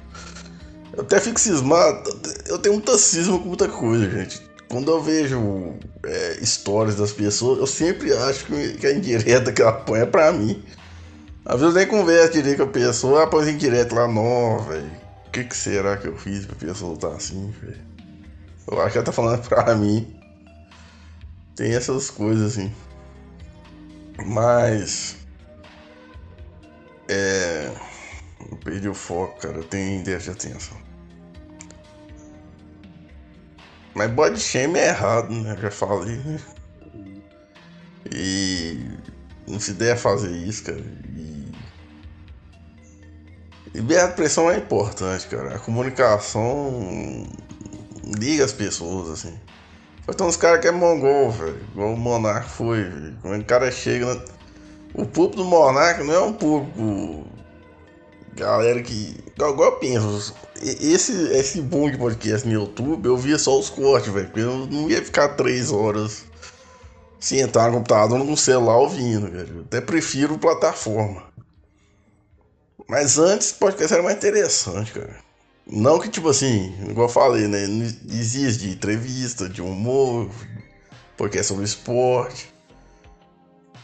Eu 0.93 1.03
até 1.03 1.19
fico 1.19 1.39
cismado. 1.39 2.09
Eu 2.47 2.57
tenho 2.57 2.75
muita 2.75 2.97
cisma 2.97 3.37
com 3.37 3.47
muita 3.47 3.67
coisa, 3.67 4.09
gente. 4.09 4.41
Quando 4.69 4.91
eu 4.91 5.01
vejo 5.01 5.75
é, 6.05 6.37
histórias 6.41 6.95
das 6.95 7.11
pessoas, 7.11 7.59
eu 7.59 7.67
sempre 7.67 8.13
acho 8.13 8.45
que, 8.45 8.85
a 8.85 8.93
indireta 8.93 9.51
que 9.51 9.61
ela 9.61 9.73
põe 9.73 10.01
é 10.01 10.05
pra 10.05 10.31
mim. 10.31 10.63
Às 11.45 11.59
vezes 11.59 11.75
eu 11.75 11.79
nem 11.79 11.87
converso 11.87 12.33
direito 12.33 12.57
com 12.57 12.63
a 12.63 12.67
pessoa, 12.67 13.21
ela 13.21 13.29
põe 13.29 13.49
indireta 13.49 13.95
lá, 13.95 14.07
não, 14.07 14.59
velho. 14.59 14.91
O 15.27 15.31
que, 15.31 15.43
que 15.43 15.57
será 15.57 15.97
que 15.97 16.07
eu 16.07 16.17
fiz 16.17 16.45
pra 16.45 16.55
pessoa 16.55 16.93
estar 16.93 17.09
assim, 17.09 17.51
velho? 17.61 17.89
Eu 18.71 18.81
acho 18.81 18.91
que 18.91 18.97
ela 18.99 19.05
tá 19.05 19.11
falando 19.11 19.41
pra 19.49 19.75
mim. 19.75 20.15
Tem 21.55 21.73
essas 21.73 22.09
coisas 22.09 22.53
assim. 22.53 22.71
Mas. 24.25 25.15
É. 27.07 27.71
Eu 28.49 28.57
perdi 28.57 28.87
o 28.87 28.93
foco, 28.93 29.39
cara. 29.39 29.57
Eu 29.57 29.63
tenho 29.63 30.03
de 30.03 30.13
atenção. 30.13 30.77
Mas 33.93 34.11
body 34.11 34.39
shame 34.39 34.79
é 34.79 34.89
errado, 34.89 35.31
né? 35.31 35.57
Já 35.61 35.71
falei, 35.71 36.15
né? 36.17 36.39
E 38.11 38.79
não 39.47 39.59
se 39.59 39.73
deve 39.73 39.99
fazer 39.99 40.31
isso, 40.31 40.63
cara. 40.63 40.79
E 40.79 41.51
liberar 43.73 44.15
pressão 44.15 44.49
é 44.49 44.57
importante, 44.57 45.27
cara. 45.27 45.55
A 45.55 45.59
comunicação 45.59 47.27
liga 48.17 48.45
as 48.45 48.53
pessoas, 48.53 49.09
assim. 49.09 49.37
Vai 50.05 50.15
ter 50.15 50.23
uns 50.23 50.37
caras 50.37 50.61
que 50.61 50.67
é 50.67 50.71
mongol, 50.71 51.31
velho. 51.31 51.61
Igual 51.71 51.93
o 51.93 51.97
Monark 51.97 52.49
foi, 52.49 52.83
velho. 52.83 53.17
Quando 53.21 53.41
o 53.41 53.45
cara 53.45 53.71
chega. 53.71 54.15
Na... 54.15 54.21
O 54.93 55.05
público 55.05 55.35
do 55.37 55.45
Monark 55.45 56.03
não 56.03 56.13
é 56.13 56.19
um 56.19 56.33
público. 56.33 57.27
Galera 58.39 58.81
que. 58.81 59.17
Igual 59.35 59.63
eu 59.63 59.71
penso 59.73 60.33
esse, 60.61 61.11
esse 61.33 61.59
boom 61.59 61.91
de 61.91 61.97
podcast 61.97 62.47
no 62.47 62.53
YouTube, 62.53 63.05
eu 63.05 63.17
via 63.17 63.37
só 63.37 63.59
os 63.59 63.69
cortes, 63.69 64.13
velho. 64.13 64.27
Porque 64.27 64.39
eu 64.39 64.65
não 64.65 64.89
ia 64.89 65.03
ficar 65.03 65.29
três 65.29 65.73
horas 65.73 66.23
sem 67.19 67.41
entrar 67.41 67.67
no 67.67 67.77
computador 67.77 68.23
no 68.23 68.37
celular 68.37 68.77
ouvindo, 68.77 69.29
velho. 69.29 69.65
Até 69.67 69.81
prefiro 69.81 70.37
plataforma. 70.37 71.23
Mas 72.87 73.19
antes, 73.19 73.51
podcast 73.51 73.93
era 73.93 74.01
mais 74.01 74.15
interessante, 74.15 74.93
cara. 74.93 75.17
Não 75.67 75.99
que, 75.99 76.07
tipo 76.07 76.29
assim, 76.29 76.73
igual 76.89 77.07
eu 77.07 77.13
falei, 77.13 77.45
né? 77.45 77.63
Existe 78.09 78.67
de 78.67 78.69
entrevista, 78.71 79.49
de 79.49 79.61
humor, 79.61 80.29
podcast 81.17 81.47
sobre 81.49 81.65
esporte, 81.65 82.49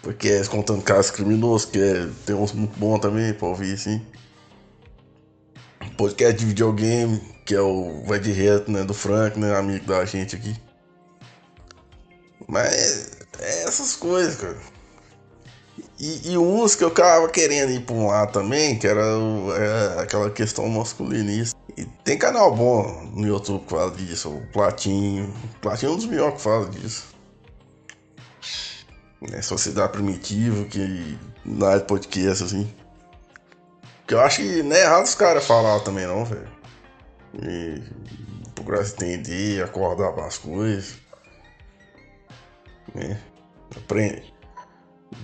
podcast 0.02 0.50
contando 0.50 0.82
casos 0.82 1.12
criminosos, 1.12 1.66
que 1.66 1.78
é, 1.78 2.08
tem 2.26 2.36
uns 2.36 2.54
muito 2.54 2.80
bons 2.80 3.00
também 3.00 3.34
pra 3.34 3.50
ouvir, 3.50 3.74
assim 3.74 4.02
podcast 5.96 6.36
de 6.36 6.46
videogame, 6.46 7.22
que 7.46 7.56
é 7.56 7.62
o 7.62 8.04
Vai 8.06 8.20
de 8.20 8.32
Reto, 8.32 8.72
né? 8.72 8.84
Do 8.84 8.94
Frank, 8.94 9.40
né? 9.40 9.56
Amigo 9.56 9.86
da 9.86 10.06
gente 10.06 10.36
aqui. 10.36 10.56
Mas 12.48 13.12
é 13.40 13.64
essas 13.64 13.96
coisas, 13.96 14.36
cara. 14.36 14.58
E, 16.00 16.32
e 16.32 16.38
uns 16.38 16.76
que 16.76 16.84
eu 16.84 16.92
tava 16.92 17.30
querendo 17.30 17.72
ir 17.72 17.82
pra 17.82 17.96
um 17.96 18.08
lado 18.08 18.34
também, 18.34 18.78
que 18.78 18.86
era 18.86 19.18
o, 19.18 19.54
é, 19.56 20.02
aquela 20.02 20.30
questão 20.30 20.68
masculinista. 20.68 21.58
E 21.78 21.86
tem 22.04 22.18
canal 22.18 22.54
bom 22.56 23.10
no 23.14 23.28
YouTube 23.28 23.64
que 23.66 23.72
fala 23.72 23.92
disso, 23.92 24.30
o 24.30 24.46
Platinho. 24.52 25.34
O 25.56 25.60
Platinho 25.60 25.92
é 25.92 25.94
um 25.94 25.98
dos 25.98 26.06
melhores 26.06 26.36
que 26.36 26.42
fala 26.42 26.70
disso. 26.70 27.16
É 29.32 29.42
Sociedade 29.42 29.94
Primitiva, 29.94 30.66
que 30.66 31.18
de 31.46 31.86
podcast, 31.88 32.44
assim. 32.44 32.74
Que 34.08 34.14
eu 34.14 34.22
acho 34.22 34.42
que 34.42 34.64
não 34.64 34.76
é 34.76 34.82
errado 34.82 35.06
os 35.06 35.16
caras 35.16 35.46
falar 35.46 35.80
também 35.80 36.06
não, 36.06 36.24
velho. 36.26 36.48
E 37.42 37.82
procurar 38.54 38.82
entender, 38.82 39.64
acordar 39.64 40.14
para 40.14 40.26
as 40.26 40.38
coisas. 40.38 40.96
Né? 42.94 43.20
Aprende. 43.76 44.34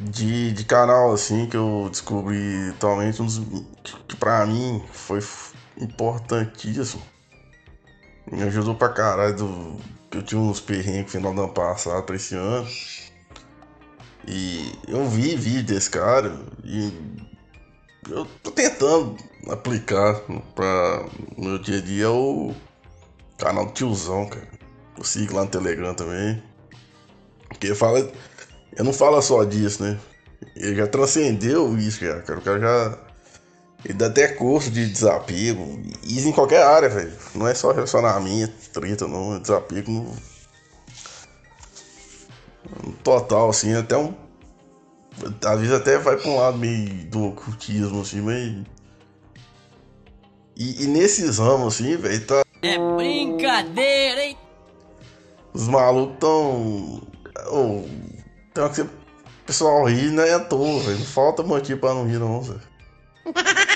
De, 0.01 0.51
de 0.53 0.63
canal 0.63 1.11
assim 1.11 1.47
que 1.47 1.57
eu 1.57 1.87
descobri 1.89 2.69
atualmente 2.69 3.21
um 3.21 3.25
dos 3.25 3.39
que, 3.83 3.95
que 4.07 4.15
pra 4.15 4.45
mim 4.45 4.83
foi 4.91 5.19
importantíssimo. 5.77 7.01
Me 8.31 8.43
ajudou 8.43 8.75
pra 8.75 8.89
caralho 8.89 9.35
do, 9.35 9.77
que 10.09 10.17
eu 10.17 10.23
tinha 10.23 10.39
uns 10.39 10.59
perrengues 10.59 11.05
no 11.05 11.09
final 11.09 11.33
do 11.33 11.43
ano 11.43 11.53
passado 11.53 12.03
pra 12.03 12.15
esse 12.15 12.35
ano. 12.35 12.67
E 14.27 14.71
eu 14.87 15.07
vi 15.09 15.35
vídeo 15.35 15.63
desse 15.63 15.89
cara 15.89 16.39
e 16.63 16.93
eu 18.09 18.25
tô 18.41 18.51
tentando 18.51 19.17
aplicar 19.49 20.21
para 20.55 21.05
meu 21.37 21.59
dia 21.59 21.77
a 21.77 21.81
dia 21.81 22.11
o 22.11 22.55
canal 23.37 23.65
do 23.65 23.73
tiozão, 23.73 24.27
cara. 24.27 24.47
Eu 24.97 25.03
sigo 25.03 25.35
lá 25.35 25.43
no 25.43 25.49
Telegram 25.49 25.93
também. 25.93 26.41
Porque 27.49 27.73
fala. 27.75 28.11
Eu 28.75 28.83
não 28.83 28.93
falo 28.93 29.21
só 29.21 29.43
disso, 29.43 29.83
né? 29.83 29.99
Ele 30.55 30.75
já 30.75 30.87
transcendeu 30.87 31.77
isso, 31.77 32.03
já, 32.03 32.21
cara. 32.21 32.39
O 32.39 32.41
cara 32.41 32.59
já. 32.59 32.97
Ele 33.83 33.93
dá 33.95 34.07
até 34.07 34.27
curso 34.27 34.69
de 34.69 34.87
desapego. 34.87 35.81
Isso 36.03 36.27
em 36.27 36.31
qualquer 36.31 36.63
área, 36.63 36.89
velho. 36.89 37.13
Não 37.35 37.47
é 37.47 37.53
só 37.53 37.71
relacionamento, 37.71 38.53
treta, 38.71 39.07
não. 39.07 39.35
É 39.35 39.39
desapego 39.39 39.91
no. 39.91 40.15
no 42.83 42.93
total, 43.03 43.49
assim. 43.49 43.73
Até 43.73 43.97
um 43.97 44.13
às 45.45 45.59
vezes 45.59 45.73
até 45.73 45.97
vai 45.97 46.17
pra 46.17 46.29
um 46.29 46.37
lado 46.37 46.57
meio 46.57 47.05
do 47.05 47.27
ocultismo, 47.27 48.01
assim, 48.01 48.21
mas. 48.21 48.65
E, 50.55 50.83
e 50.83 50.87
nesses 50.87 51.37
ramos, 51.37 51.75
assim, 51.75 51.95
velho, 51.97 52.25
tá. 52.25 52.43
É 52.61 52.77
brincadeira, 52.95 54.23
hein? 54.23 54.37
Os 55.53 55.67
malucos 55.67 56.17
tão. 56.19 57.01
Oh, 57.51 57.83
tem 58.53 58.69
que 58.69 58.75
ser 58.75 58.89
pessoal 59.45 59.85
rir, 59.85 60.11
não 60.11 60.23
é 60.23 60.33
à 60.33 60.39
toa, 60.39 60.79
velho. 60.81 60.99
Não 60.99 61.05
falta 61.05 61.43
motivo 61.43 61.79
pra 61.79 61.93
não 61.93 62.05
rir, 62.05 62.19
não, 62.19 62.41
velho. 62.41 62.61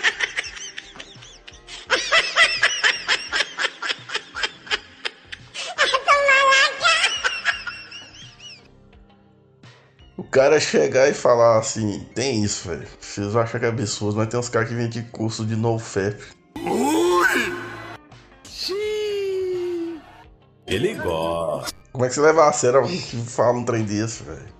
cara 10.35 10.59
chegar 10.59 11.09
e 11.09 11.13
falar 11.13 11.59
assim, 11.59 12.05
tem 12.13 12.43
isso, 12.43 12.67
velho. 12.67 12.85
Vocês 12.99 13.33
acham 13.37 13.57
que 13.57 13.65
é 13.65 13.69
absurdo, 13.69 14.17
mas 14.17 14.27
tem 14.27 14.37
uns 14.37 14.49
caras 14.49 14.67
que 14.67 14.75
vendem 14.75 15.01
curso 15.03 15.45
de 15.45 15.55
NoFap. 15.55 16.21
Ele 20.67 20.93
gosta. 20.95 21.73
Como 21.93 22.03
é 22.03 22.09
que 22.09 22.15
você 22.15 22.19
leva 22.19 22.49
a 22.49 22.51
sério 22.51 22.79
alguém 22.79 22.99
que 22.99 23.15
fala 23.15 23.57
um 23.57 23.63
trem 23.63 23.85
desse, 23.85 24.23
velho? 24.23 24.53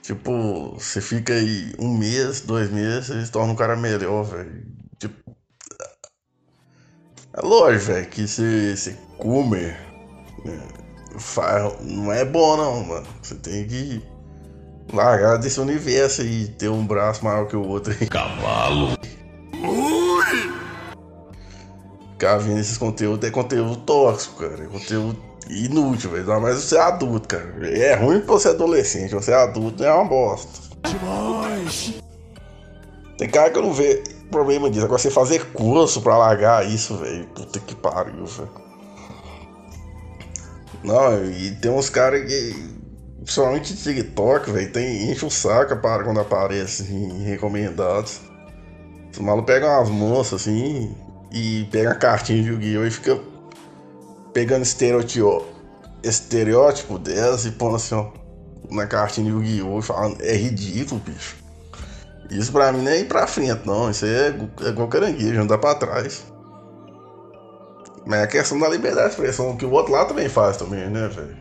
Tipo, 0.00 0.72
você 0.78 1.02
fica 1.02 1.34
aí 1.34 1.74
um 1.78 1.98
mês, 1.98 2.40
dois 2.40 2.70
meses, 2.70 3.10
eles 3.10 3.28
tornam 3.28 3.52
um 3.52 3.56
cara 3.56 3.76
melhor, 3.76 4.22
velho. 4.22 4.64
Tipo. 4.98 5.36
É 7.34 7.40
lógico, 7.42 7.92
velho, 7.92 8.08
que 8.08 8.26
você, 8.26 8.74
você 8.74 8.96
come. 9.18 9.60
né, 10.46 10.89
não 11.80 12.12
é 12.12 12.24
bom, 12.24 12.56
não, 12.56 12.84
mano. 12.84 13.06
Você 13.22 13.34
tem 13.34 13.66
que 13.66 14.02
largar 14.92 15.36
desse 15.38 15.60
universo 15.60 16.22
aí, 16.22 16.48
ter 16.48 16.68
um 16.68 16.86
braço 16.86 17.24
maior 17.24 17.46
que 17.46 17.56
o 17.56 17.66
outro 17.66 17.94
aí. 17.98 18.06
Cavalo. 18.06 18.98
Ficar 22.12 22.36
vendo 22.38 22.58
esses 22.58 22.76
conteúdos 22.76 23.28
é 23.28 23.30
conteúdo 23.30 23.76
tóxico, 23.76 24.40
cara. 24.42 24.64
É 24.64 24.66
conteúdo 24.66 25.16
inútil, 25.48 26.10
velho. 26.10 26.22
Ainda 26.22 26.40
mais 26.40 26.56
você 26.56 26.76
é 26.76 26.80
adulto, 26.80 27.28
cara. 27.28 27.78
É 27.78 27.94
ruim 27.94 28.20
pra 28.20 28.34
você 28.34 28.48
é 28.48 28.50
adolescente, 28.52 29.14
você 29.14 29.32
é 29.32 29.42
adulto 29.42 29.82
é 29.82 29.92
uma 29.92 30.04
bosta. 30.04 30.70
Tem 33.16 33.28
cara 33.28 33.50
que 33.50 33.58
eu 33.58 33.62
não 33.62 33.72
vejo 33.72 34.02
problema 34.30 34.70
disso. 34.70 34.84
Agora 34.84 34.98
você 34.98 35.10
fazer 35.10 35.52
curso 35.52 36.00
pra 36.00 36.16
largar 36.16 36.66
isso, 36.66 36.96
velho. 36.96 37.26
Puta 37.28 37.58
que 37.60 37.74
pariu, 37.74 38.24
velho. 38.24 38.69
Não, 40.82 41.24
e 41.24 41.52
tem 41.56 41.70
uns 41.70 41.90
caras 41.90 42.24
que. 42.26 42.80
Principalmente 43.22 43.76
TikTok, 43.76 44.50
velho, 44.50 44.72
tem 44.72 45.10
enche 45.10 45.26
o 45.26 45.30
saco 45.30 45.76
para 45.76 46.02
quando 46.02 46.20
aparece 46.20 46.90
em 46.90 47.22
recomendados. 47.22 48.20
Os 49.12 49.18
malucos 49.18 49.52
pegam 49.52 49.68
umas 49.68 49.90
moças 49.90 50.40
assim 50.40 50.96
e 51.30 51.68
pegam 51.70 51.92
a 51.92 51.94
cartinha 51.94 52.42
de 52.42 52.48
Yu-Gi-Oh! 52.48 52.86
e 52.86 52.90
fica 52.90 53.20
pegando 54.32 54.62
estereótipo, 54.62 55.44
estereótipo 56.02 56.98
delas 56.98 57.44
e 57.44 57.50
pondo 57.52 57.76
assim, 57.76 57.94
ó, 57.94 58.10
na 58.70 58.86
cartinha 58.86 59.26
de 59.26 59.32
Yu-Gi-Oh! 59.32 59.78
e 59.78 59.82
falando, 59.82 60.20
é 60.22 60.34
ridículo, 60.34 61.00
bicho. 61.04 61.36
Isso 62.30 62.52
pra 62.52 62.72
mim 62.72 62.82
não 62.82 62.90
é 62.90 63.00
ir 63.00 63.08
pra 63.08 63.26
frente, 63.26 63.66
não. 63.66 63.90
Isso 63.90 64.04
aí 64.04 64.12
é, 64.12 64.34
é 64.62 64.68
igual 64.68 64.88
caranguejo, 64.88 65.46
dá 65.46 65.58
pra 65.58 65.74
trás. 65.74 66.24
Mas 68.06 68.22
a 68.22 68.26
questão 68.26 68.58
da 68.58 68.68
liberdade 68.68 69.08
de 69.08 69.14
expressão, 69.14 69.56
que 69.56 69.64
o 69.64 69.70
outro 69.70 69.92
lá 69.92 70.04
também 70.04 70.28
faz 70.28 70.56
também, 70.56 70.88
né, 70.88 71.08
velho? 71.08 71.36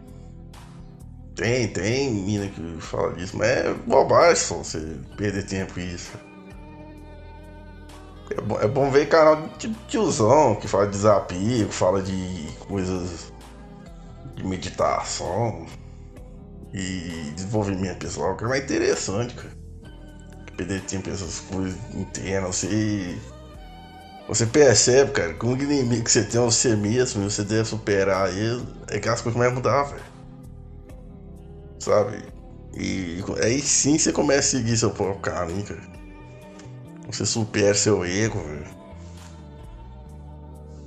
Tem, 1.36 1.68
tem 1.70 2.12
mina 2.12 2.48
que 2.48 2.82
fala 2.82 3.14
disso, 3.14 3.38
mas 3.38 3.48
é 3.48 3.74
bobagem 3.88 4.36
só 4.36 4.56
você 4.58 4.98
perder 5.16 5.46
tempo 5.46 5.74
com 5.74 5.80
isso. 5.80 6.12
É 8.32 8.42
bom, 8.42 8.60
é 8.60 8.68
bom 8.68 8.92
ver 8.92 9.08
canal 9.08 9.48
de 9.58 9.74
tiozão 9.88 10.56
que 10.56 10.68
fala 10.68 10.88
de 10.88 10.98
que 11.66 11.74
fala 11.74 12.02
de 12.02 12.48
coisas 12.68 13.32
de 14.36 14.46
meditação 14.46 15.66
e 16.74 17.32
desenvolvimento 17.36 18.00
pessoal, 18.00 18.36
que 18.36 18.44
é 18.44 18.48
mais 18.48 18.64
interessante, 18.64 19.34
cara. 19.34 19.50
Perder 20.56 20.82
tempo 20.82 21.10
essas 21.10 21.40
coisas 21.40 21.78
internas, 21.96 22.58
você. 22.58 23.18
Você 24.30 24.46
percebe, 24.46 25.12
cara, 25.12 25.34
que 25.34 25.44
o 25.44 25.54
inimigo 25.54 26.04
que 26.04 26.12
você 26.12 26.24
tem 26.24 26.40
é 26.40 26.46
você 26.46 26.76
mesmo, 26.76 27.24
e 27.24 27.32
você 27.32 27.44
deve 27.44 27.68
superar 27.68 28.30
ele, 28.32 28.64
é 28.88 29.00
que 29.00 29.10
as 29.10 29.22
coisas 29.22 29.34
começam 29.34 29.54
a 29.54 29.56
mudar, 29.56 29.84
velho. 29.86 30.04
Sabe? 31.80 32.24
E 32.78 33.24
aí 33.44 33.60
sim 33.60 33.98
você 33.98 34.14
começa 34.14 34.40
a 34.56 34.60
seguir 34.60 34.78
seu 34.78 34.92
próprio 34.92 35.20
caminho, 35.20 35.66
cara. 35.66 35.82
Você 37.08 37.26
supera 37.26 37.74
seu 37.74 38.06
erro, 38.06 38.40
velho. 38.40 38.68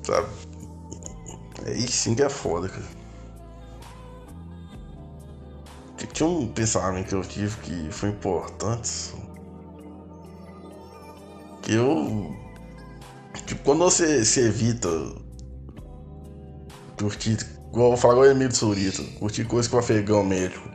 Sabe? 0.05 0.29
Aí 1.67 1.89
sim 1.89 2.15
que 2.15 2.23
é 2.23 2.29
foda, 2.29 2.69
cara. 2.69 3.03
Tinha 6.13 6.29
um 6.29 6.47
pensamento 6.47 7.09
que 7.09 7.15
eu 7.15 7.23
tive 7.23 7.57
que 7.63 7.91
foi 7.91 8.11
importante. 8.11 9.15
Que 11.63 11.75
eu. 11.75 12.42
Tipo, 13.53 13.65
quando 13.65 13.81
você 13.81 14.25
se 14.25 14.41
evita 14.41 14.89
curtir. 16.99 17.37
Igual 17.69 17.87
eu 17.87 17.91
vou 17.91 17.97
falar 17.99 18.15
igual 18.15 18.29
o 18.29 18.31
Emílio 18.31 18.55
Surita, 18.55 19.03
curtir 19.19 19.45
coisa 19.45 19.69
que 19.69 19.77
o 19.77 19.79
afegão 19.79 20.25
médico 20.25 20.67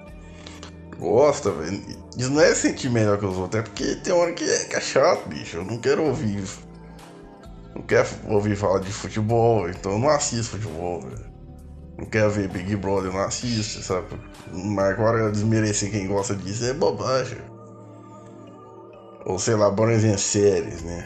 gosta, 1.00 1.52
velho. 1.52 1.84
Isso 2.16 2.30
não 2.30 2.42
é 2.42 2.54
sentir 2.54 2.92
melhor 2.92 3.18
que 3.18 3.26
os 3.26 3.36
outros, 3.36 3.62
é 3.62 3.64
porque 3.64 3.96
tem 3.96 4.14
hora 4.14 4.32
que 4.32 4.44
é, 4.44 4.66
que 4.66 4.76
é 4.76 4.80
chato, 4.80 5.28
bicho. 5.28 5.58
Eu 5.58 5.66
não 5.66 5.80
quero 5.80 6.04
ouvir. 6.04 6.44
Não 7.76 7.82
quero 7.82 8.08
ouvir 8.28 8.56
falar 8.56 8.80
de 8.80 8.92
futebol, 8.92 9.68
então 9.68 9.94
eu 9.94 10.00
não 10.00 10.10
assisto 10.10 10.58
futebol, 10.58 11.02
velho. 11.02 11.26
Não 11.98 12.06
quero 12.06 12.30
ver 12.30 12.48
Big 12.48 12.76
Brother, 12.76 13.10
eu 13.10 13.14
não 13.14 13.22
assisto, 13.22 13.82
sabe? 13.82 14.08
Mas 14.54 14.90
agora 14.90 15.32
desmerecer 15.32 15.90
quem 15.90 16.08
gosta 16.08 16.36
disso 16.36 16.64
é 16.64 16.74
bobagem. 16.74 17.40
Ou 19.26 19.40
sei 19.40 19.56
lá, 19.56 19.72
por 19.72 19.90
exemplo, 19.90 20.20
séries, 20.20 20.84
né? 20.84 21.04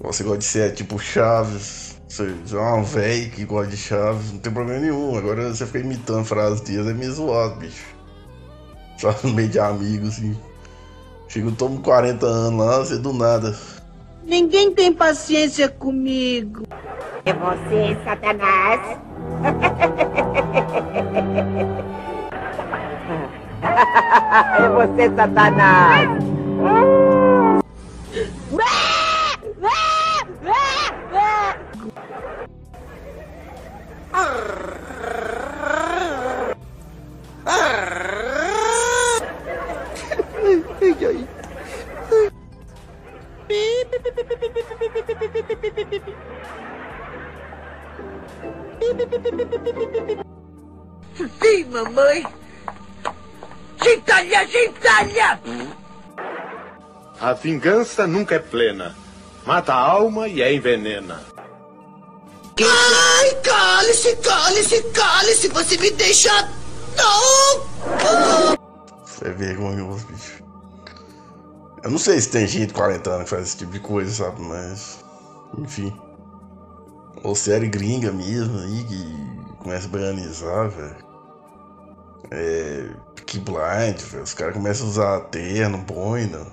Você 0.00 0.22
gosta 0.22 0.38
de 0.38 0.44
série 0.44 0.74
tipo 0.74 0.98
Chaves. 0.98 1.96
Você 2.08 2.32
é 2.52 2.74
um 2.74 2.84
velho 2.84 3.30
que 3.30 3.44
gosta 3.44 3.70
de 3.70 3.76
Chaves, 3.76 4.32
não 4.32 4.38
tem 4.38 4.52
problema 4.52 4.80
nenhum. 4.80 5.16
Agora 5.16 5.52
você 5.52 5.66
fica 5.66 5.80
imitando 5.80 6.24
frases 6.24 6.60
deles, 6.60 6.86
é 6.86 6.94
meio 6.94 7.12
zoado, 7.12 7.56
bicho. 7.56 7.84
Só 8.98 9.14
no 9.24 9.34
meio 9.34 9.48
de 9.48 9.58
amigos, 9.58 10.10
assim. 10.10 10.36
Chega, 11.28 11.48
eu 11.48 11.52
tomo 11.52 11.80
40 11.80 12.24
anos 12.24 12.64
lá, 12.64 12.78
você 12.78 12.98
do 12.98 13.12
nada. 13.12 13.56
Ninguém 14.24 14.72
tem 14.72 14.92
paciência 14.92 15.68
comigo. 15.68 16.62
É 17.24 17.32
você, 17.32 17.96
Satanás. 18.04 18.98
É 24.58 24.68
você, 24.68 25.14
Satanás. 25.14 26.08
Sim, 51.40 51.64
mamãe. 51.70 52.26
Gentalha, 53.82 54.46
gentalha! 54.46 55.40
A 57.20 57.32
vingança 57.32 58.06
nunca 58.06 58.34
é 58.34 58.38
plena. 58.38 58.94
Mata 59.46 59.72
a 59.72 59.78
alma 59.78 60.28
e 60.28 60.42
a 60.42 60.52
envenena. 60.52 61.22
Ai, 62.60 63.34
cale-se, 63.42 64.16
cale-se, 64.16 64.82
cale-se, 64.92 65.48
você 65.48 65.76
me 65.78 65.90
deixa... 65.92 66.30
Não! 66.96 67.66
Isso 69.06 69.24
é 69.24 69.30
vergonhoso, 69.30 70.06
bicho. 70.06 70.44
Eu 71.82 71.90
não 71.90 71.98
sei 71.98 72.20
se 72.20 72.30
tem 72.30 72.46
gente 72.48 72.66
de 72.66 72.74
40 72.74 73.10
anos 73.10 73.24
que 73.24 73.30
faz 73.30 73.42
esse 73.46 73.58
tipo 73.58 73.72
de 73.72 73.80
coisa, 73.80 74.10
sabe? 74.10 74.42
Mas. 74.42 75.04
Enfim. 75.58 75.92
Ou 77.22 77.34
série 77.34 77.68
gringa 77.68 78.12
mesmo 78.12 78.58
aí 78.58 78.84
que 78.84 79.56
começa 79.62 79.86
a 79.86 79.90
banalizar, 79.90 80.68
velho. 80.68 81.06
É. 82.30 82.90
Que 83.26 83.40
blind, 83.40 83.98
velho. 84.00 84.22
Os 84.22 84.34
caras 84.34 84.54
começam 84.54 84.86
a 84.86 84.90
usar 84.90 85.20
terno, 85.22 85.78
boina. 85.78 86.46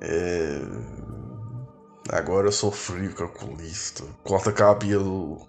É. 0.00 0.60
Agora 2.10 2.48
eu 2.48 2.52
sou 2.52 2.70
frio 2.70 3.14
calculista. 3.14 4.04
Corta 4.22 4.52
cabelo. 4.52 5.46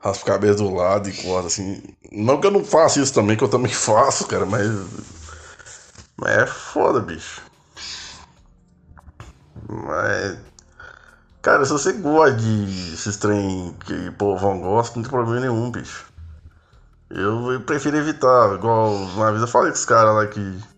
Raspa 0.00 0.24
o 0.24 0.26
cabelo 0.26 0.56
do 0.56 0.74
lado 0.74 1.08
e 1.08 1.12
corta 1.12 1.48
assim. 1.48 1.82
Não 2.10 2.40
que 2.40 2.46
eu 2.46 2.50
não 2.50 2.64
faça 2.64 3.00
isso 3.00 3.12
também, 3.12 3.36
que 3.36 3.44
eu 3.44 3.48
também 3.48 3.70
faço, 3.72 4.26
cara, 4.26 4.46
mas. 4.46 4.68
Mas 6.16 6.30
é 6.30 6.46
foda, 6.46 7.00
bicho. 7.00 7.42
Mas. 9.68 10.38
Cara, 11.42 11.64
se 11.64 11.72
você 11.72 11.92
gosta 11.94 12.36
de 12.36 12.94
esses 12.94 13.16
trem 13.16 13.74
que 13.84 14.08
o 14.08 14.12
povão 14.12 14.60
gosta, 14.60 14.94
não 14.94 15.02
tem 15.02 15.10
problema 15.10 15.40
nenhum, 15.40 15.72
bicho. 15.72 16.06
Eu, 17.10 17.52
eu 17.52 17.60
prefiro 17.60 17.96
evitar, 17.96 18.54
igual 18.54 18.94
uma 18.94 19.30
vez 19.30 19.42
eu 19.42 19.48
falei 19.48 19.72
com 19.72 19.76
os 19.76 19.84
caras 19.84 20.14
lá 20.14 20.26
que. 20.28 20.72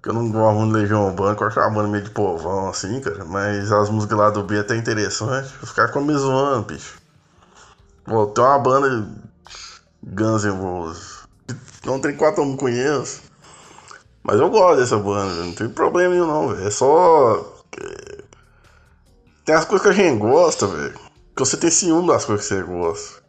Que 0.00 0.08
eu 0.08 0.14
não 0.14 0.30
gosto 0.30 0.58
muito 0.58 0.74
de 0.74 0.80
Legião 0.80 1.08
Urbana, 1.08 1.36
que 1.36 1.42
eu 1.42 1.48
uma 1.48 1.70
banda 1.70 1.88
meio 1.88 2.04
de 2.04 2.10
povão, 2.10 2.68
assim, 2.68 3.00
cara. 3.00 3.24
Mas 3.24 3.70
as 3.72 3.90
músicas 3.90 4.16
lá 4.16 4.30
do 4.30 4.44
B 4.44 4.56
é 4.56 4.60
até 4.60 4.76
interessante. 4.76 5.52
Os 5.60 5.72
caras 5.72 5.90
ficam 5.90 6.06
me 6.06 6.14
zoando, 6.14 6.66
bicho. 6.68 6.98
Pô, 8.04 8.26
tem 8.28 8.42
uma 8.44 8.58
banda 8.60 9.08
Guns 10.02 10.44
N' 10.44 10.52
Roses. 10.52 11.18
Não 11.84 12.00
tem 12.00 12.16
quatro 12.16 12.42
eu 12.42 12.56
conheço. 12.56 13.22
Mas 14.22 14.38
eu 14.38 14.48
gosto 14.48 14.78
dessa 14.78 14.96
banda, 14.98 15.44
não 15.44 15.52
tem 15.52 15.68
problema 15.68 16.14
nenhum 16.14 16.26
não, 16.26 16.48
velho. 16.48 16.66
É 16.66 16.70
só. 16.70 17.60
Tem 19.50 19.56
as 19.56 19.64
coisas 19.64 19.84
que 19.84 19.92
a 19.92 20.04
gente 20.04 20.16
gosta, 20.16 20.64
velho. 20.68 20.94
Que 21.34 21.40
você 21.40 21.56
tem 21.56 21.72
ciúme 21.72 22.06
das 22.06 22.24
coisas 22.24 22.46
que 22.46 22.54
você 22.54 22.62
gosta. 22.62 23.20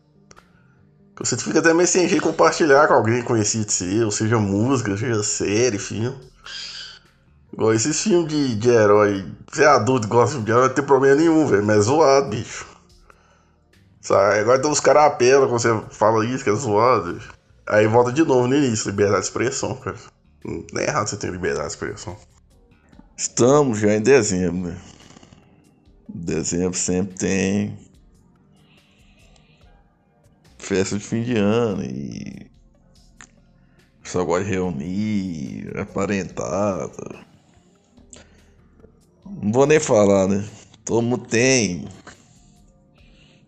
Que 1.15 1.25
você 1.25 1.35
fica 1.35 1.57
até 1.57 1.73
meio 1.73 1.87
sem 1.87 2.07
jeito 2.07 2.21
compartilhar 2.21 2.87
com 2.87 2.93
alguém 2.93 3.23
conhecido 3.23 3.71
seu, 3.71 4.11
seja 4.11 4.37
música, 4.37 4.95
seja 4.95 5.23
série, 5.23 5.79
filme. 5.79 6.15
Igual 7.51 7.73
esses 7.73 7.99
filmes 7.99 8.27
de, 8.27 8.53
de 8.53 8.69
herói. 8.69 9.25
Você 9.51 9.63
é 9.63 9.65
adulto 9.65 10.05
e 10.05 10.09
gosta 10.11 10.39
de 10.39 10.51
herói, 10.51 10.67
não 10.67 10.75
tem 10.75 10.85
problema 10.85 11.15
nenhum, 11.15 11.47
velho. 11.47 11.65
Mas 11.65 11.77
é 11.77 11.81
zoado, 11.81 12.29
bicho. 12.29 12.67
Sabe? 13.99 14.41
Agora 14.41 14.59
então 14.59 14.69
os 14.69 14.79
caras 14.79 15.05
apelam 15.05 15.49
quando 15.49 15.59
você 15.59 15.81
fala 15.89 16.23
isso, 16.23 16.43
que 16.43 16.51
é 16.51 16.53
zoado. 16.53 17.15
Bicho. 17.15 17.33
Aí 17.65 17.87
volta 17.87 18.11
de 18.11 18.23
novo 18.23 18.47
no 18.47 18.55
início, 18.55 18.91
liberdade 18.91 19.21
de 19.21 19.27
expressão, 19.27 19.73
cara. 19.73 19.97
Não 20.45 20.79
é 20.79 20.83
errado 20.83 21.07
você 21.07 21.17
ter 21.17 21.31
liberdade 21.31 21.69
de 21.69 21.73
expressão. 21.73 22.15
Estamos 23.17 23.79
já 23.79 23.95
em 23.95 24.01
dezembro, 24.03 24.69
né? 24.69 24.77
Dezembro 26.13 26.77
sempre 26.77 27.15
tem 27.15 27.77
festa 30.57 30.97
de 30.97 31.03
fim 31.03 31.23
de 31.23 31.35
ano 31.35 31.83
e 31.83 32.49
só 34.03 34.23
gosta 34.23 34.45
de 34.45 34.51
reunir, 34.51 35.71
aparentar. 35.77 36.89
Não 39.25 39.51
vou 39.51 39.65
nem 39.65 39.79
falar, 39.79 40.27
né? 40.27 40.47
Todo 40.83 41.01
mundo 41.01 41.25
tem. 41.25 41.87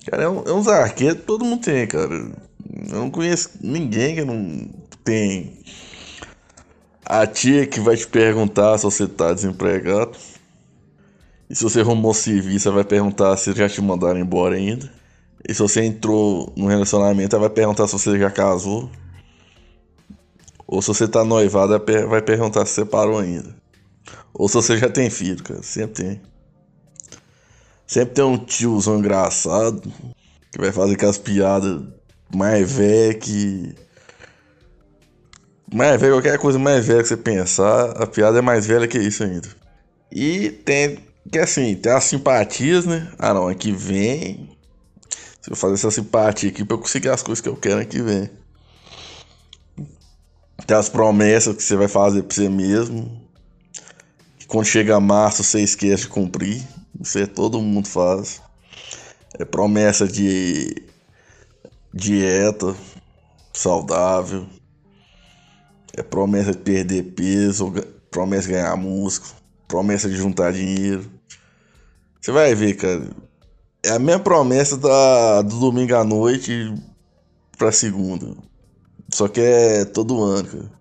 Cara, 0.05 0.23
é, 0.23 0.29
um, 0.29 0.43
é 0.43 0.53
uns 0.53 0.67
arqueiros 0.67 1.19
que 1.19 1.25
todo 1.25 1.45
mundo 1.45 1.61
tem, 1.61 1.87
cara. 1.87 2.13
Eu 2.13 2.99
não 2.99 3.11
conheço 3.11 3.51
ninguém 3.61 4.15
que 4.15 4.23
não 4.23 4.69
tem. 5.03 5.59
A 7.05 7.27
tia 7.27 7.67
que 7.67 7.79
vai 7.79 7.97
te 7.97 8.07
perguntar 8.07 8.77
se 8.77 8.85
você 8.85 9.07
tá 9.07 9.33
desempregado. 9.33 10.17
E 11.49 11.55
se 11.55 11.63
você 11.63 11.81
arrumou 11.81 12.13
serviço, 12.13 12.67
ela 12.67 12.75
vai 12.75 12.83
perguntar 12.83 13.35
se 13.37 13.53
já 13.53 13.67
te 13.67 13.81
mandaram 13.81 14.19
embora 14.19 14.55
ainda. 14.55 14.91
E 15.47 15.53
se 15.53 15.61
você 15.61 15.83
entrou 15.83 16.51
no 16.55 16.67
relacionamento, 16.67 17.35
ela 17.35 17.47
vai 17.47 17.53
perguntar 17.53 17.87
se 17.87 17.93
você 17.93 18.17
já 18.17 18.31
casou. 18.31 18.89
Ou 20.65 20.81
se 20.81 20.87
você 20.87 21.07
tá 21.07 21.23
noivado, 21.23 21.73
ela 21.73 22.07
vai 22.07 22.21
perguntar 22.21 22.65
se 22.65 22.73
você 22.73 22.85
parou 22.85 23.19
ainda. 23.19 23.55
Ou 24.33 24.47
se 24.47 24.55
você 24.55 24.77
já 24.77 24.89
tem 24.89 25.09
filho, 25.09 25.43
cara. 25.43 25.61
Sempre 25.61 26.03
tem. 26.03 26.21
Sempre 27.85 28.15
tem 28.15 28.23
um 28.23 28.37
tiozão 28.37 28.97
engraçado 28.97 29.81
que 30.51 30.59
vai 30.59 30.71
fazer 30.71 30.93
aquelas 30.93 31.17
piadas 31.17 31.83
mais 32.33 32.71
velhas 32.71 33.23
que. 33.23 33.75
Mais 35.71 35.99
velha, 35.99 36.13
qualquer 36.13 36.37
coisa 36.37 36.59
mais 36.59 36.85
velha 36.85 37.01
que 37.01 37.07
você 37.07 37.17
pensar, 37.17 37.91
a 38.01 38.05
piada 38.05 38.39
é 38.39 38.41
mais 38.41 38.65
velha 38.65 38.87
que 38.87 38.97
isso 38.97 39.23
ainda. 39.23 39.47
E 40.11 40.49
tem. 40.49 40.99
Que 41.31 41.39
assim, 41.39 41.75
tem 41.75 41.91
as 41.91 42.03
simpatias, 42.03 42.85
né? 42.85 43.11
Ah 43.17 43.33
não, 43.33 43.47
aqui 43.47 43.71
vem. 43.71 44.49
Se 45.41 45.51
eu 45.51 45.55
fazer 45.55 45.75
essa 45.75 45.91
simpatia 45.91 46.49
aqui 46.49 46.63
pra 46.63 46.75
eu 46.75 46.81
conseguir 46.81 47.09
as 47.09 47.23
coisas 47.23 47.41
que 47.41 47.49
eu 47.49 47.55
quero 47.55 47.81
aqui 47.81 48.01
vem. 48.01 48.29
Tem 50.65 50.77
as 50.77 50.89
promessas 50.89 51.55
que 51.55 51.63
você 51.63 51.75
vai 51.75 51.87
fazer 51.87 52.23
pra 52.23 52.35
você 52.35 52.47
mesmo. 52.47 53.21
Que 54.37 54.45
quando 54.47 54.65
chega 54.65 54.99
março 54.99 55.43
você 55.43 55.61
esquece 55.61 56.03
de 56.03 56.09
cumprir. 56.09 56.61
Isso 57.01 57.17
é 57.19 57.25
todo 57.25 57.61
mundo 57.61 57.87
faz. 57.87 58.41
É 59.37 59.43
promessa 59.43 60.07
de 60.07 60.75
dieta 61.93 62.75
saudável. 63.51 64.47
É 65.95 66.01
promessa 66.01 66.51
de 66.51 66.57
perder 66.59 67.03
peso, 67.13 67.73
promessa 68.09 68.47
de 68.47 68.53
ganhar 68.53 68.75
músculo, 68.75 69.33
promessa 69.73 70.07
de 70.07 70.15
juntar 70.15 70.53
dinheiro. 70.53 71.09
Você 72.21 72.31
vai 72.31 72.53
ver, 72.53 72.75
cara. 72.75 73.09
É 73.83 73.89
a 73.89 73.97
mesma 73.97 74.21
promessa 74.21 74.77
da, 74.77 75.41
do 75.41 75.59
domingo 75.59 75.95
à 75.95 76.03
noite 76.03 76.71
pra 77.57 77.71
segunda. 77.71 78.37
Só 79.11 79.27
que 79.27 79.41
é 79.41 79.83
todo 79.83 80.23
ano, 80.23 80.47
cara. 80.47 80.71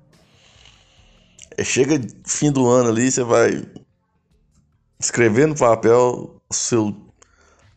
É, 1.57 1.64
chega 1.64 2.07
fim 2.26 2.52
do 2.52 2.68
ano 2.68 2.90
ali, 2.90 3.11
você 3.11 3.24
vai 3.24 3.64
escrever 5.00 5.48
no 5.48 5.57
papel 5.57 6.37
seu, 6.52 6.94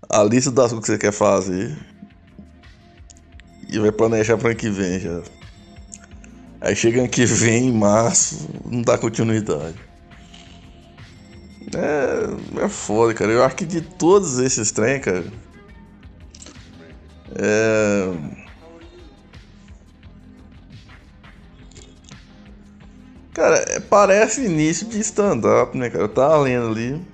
a 0.10 0.21
lista 0.21 0.51
das 0.51 0.73
coisas 0.73 0.86
que 0.86 0.91
você 0.91 0.97
quer 0.97 1.13
fazer. 1.13 1.78
E 3.69 3.80
vai 3.80 3.91
planejar 3.93 4.38
para 4.38 4.49
ano 4.49 4.58
que 4.58 4.69
vem 4.69 4.99
já. 4.99 5.23
Aí 6.60 6.75
chega 6.75 6.99
ano 6.99 7.10
que 7.10 7.25
vem, 7.25 7.69
em 7.69 7.73
março, 7.73 8.49
não 8.65 8.82
dá 8.82 8.97
continuidade. 8.97 9.94
É, 11.76 12.64
é 12.66 12.70
foda, 12.70 13.14
cara. 13.14 13.32
Eu 13.32 13.44
acho 13.44 13.56
que 13.56 13.66
de 13.66 13.82
todos 13.82 14.40
esses 14.40 14.72
trem, 14.72 15.00
cara. 15.02 15.26
É. 17.36 18.14
Cara, 23.34 23.58
é, 23.68 23.80
parece 23.82 24.46
início 24.46 24.88
de 24.88 25.00
stand-up, 25.02 25.78
né, 25.78 25.90
cara? 25.90 26.06
Eu 26.06 26.10
tava 26.10 26.38
lendo 26.38 26.70
ali. 26.70 27.06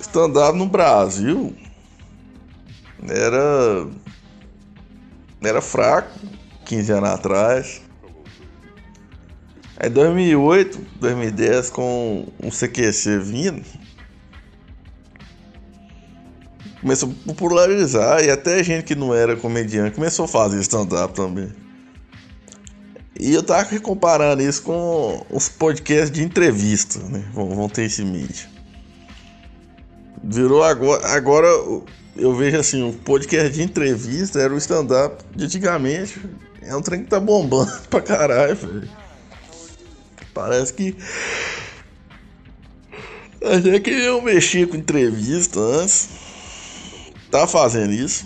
Stand-up 0.00 0.58
no 0.58 0.66
Brasil 0.66 1.54
era. 3.08 3.86
Era 5.40 5.62
fraco, 5.62 6.10
15 6.64 6.92
anos 6.92 7.10
atrás. 7.10 7.87
Aí 9.80 9.88
2008, 9.88 10.80
2010, 11.00 11.70
com 11.70 12.26
um 12.42 12.50
CQC 12.50 13.18
vindo, 13.20 13.62
começou 16.80 17.10
a 17.10 17.28
popularizar 17.28 18.24
e 18.24 18.28
até 18.28 18.62
gente 18.64 18.82
que 18.82 18.96
não 18.96 19.14
era 19.14 19.36
comediante 19.36 19.94
começou 19.94 20.24
a 20.24 20.28
fazer 20.28 20.58
stand-up 20.60 21.14
também. 21.14 21.52
E 23.20 23.32
eu 23.32 23.42
tava 23.42 23.78
comparando 23.78 24.42
isso 24.42 24.62
com 24.62 25.24
os 25.30 25.48
podcasts 25.48 26.10
de 26.10 26.24
entrevista, 26.24 26.98
né? 26.98 27.24
Vão, 27.32 27.68
ter 27.68 27.84
esse 27.84 28.04
mídia. 28.04 28.48
Virou 30.24 30.64
agora. 30.64 31.06
Agora 31.08 31.46
eu 32.16 32.34
vejo 32.34 32.58
assim, 32.58 32.88
o 32.88 32.92
podcast 32.92 33.50
de 33.50 33.62
entrevista 33.62 34.40
era 34.40 34.52
o 34.52 34.58
stand-up 34.58 35.24
de 35.36 35.44
antigamente. 35.44 36.20
É 36.62 36.74
um 36.74 36.82
trem 36.82 37.04
que 37.04 37.10
tá 37.10 37.20
bombando 37.20 37.72
pra 37.88 38.00
caralho, 38.00 38.56
velho. 38.56 39.07
Parece 40.38 40.72
que. 40.72 40.96
Até 43.42 43.80
que 43.80 43.90
eu 43.90 44.22
mexi 44.22 44.64
com 44.66 44.76
entrevista 44.76 45.58
antes. 45.58 46.10
Tá 47.28 47.44
fazendo 47.44 47.92
isso. 47.92 48.24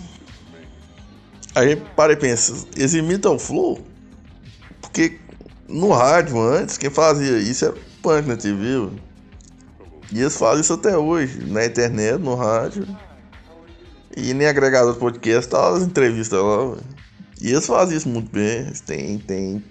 Aí 1.55 1.75
para 1.75 2.13
e 2.13 2.15
pensa, 2.15 2.67
eles 2.75 2.93
imitam 2.93 3.35
o 3.35 3.39
flow? 3.39 3.81
Porque 4.79 5.19
no 5.67 5.91
rádio 5.91 6.39
antes, 6.39 6.77
quem 6.77 6.91
fazia 6.91 7.39
isso 7.39 7.65
era 7.65 7.73
o 7.73 7.79
punk 8.03 8.27
na 8.27 8.37
TV. 8.37 8.89
E 10.11 10.21
eles 10.21 10.37
fazem 10.37 10.61
isso 10.61 10.73
até 10.73 10.95
hoje, 10.95 11.43
na 11.47 11.65
internet, 11.65 12.19
no 12.19 12.35
rádio. 12.35 12.87
E 14.15 14.35
nem 14.35 14.47
agregador 14.47 14.93
de 14.93 14.99
podcast, 14.99 15.49
tá 15.49 15.69
as 15.69 15.81
entrevistas 15.81 16.39
lá. 16.39 16.77
E 17.41 17.49
eles 17.49 17.65
fazem 17.65 17.97
isso 17.97 18.07
muito 18.07 18.31
bem. 18.31 18.71
Tem, 18.85 19.17
tem 19.17 19.63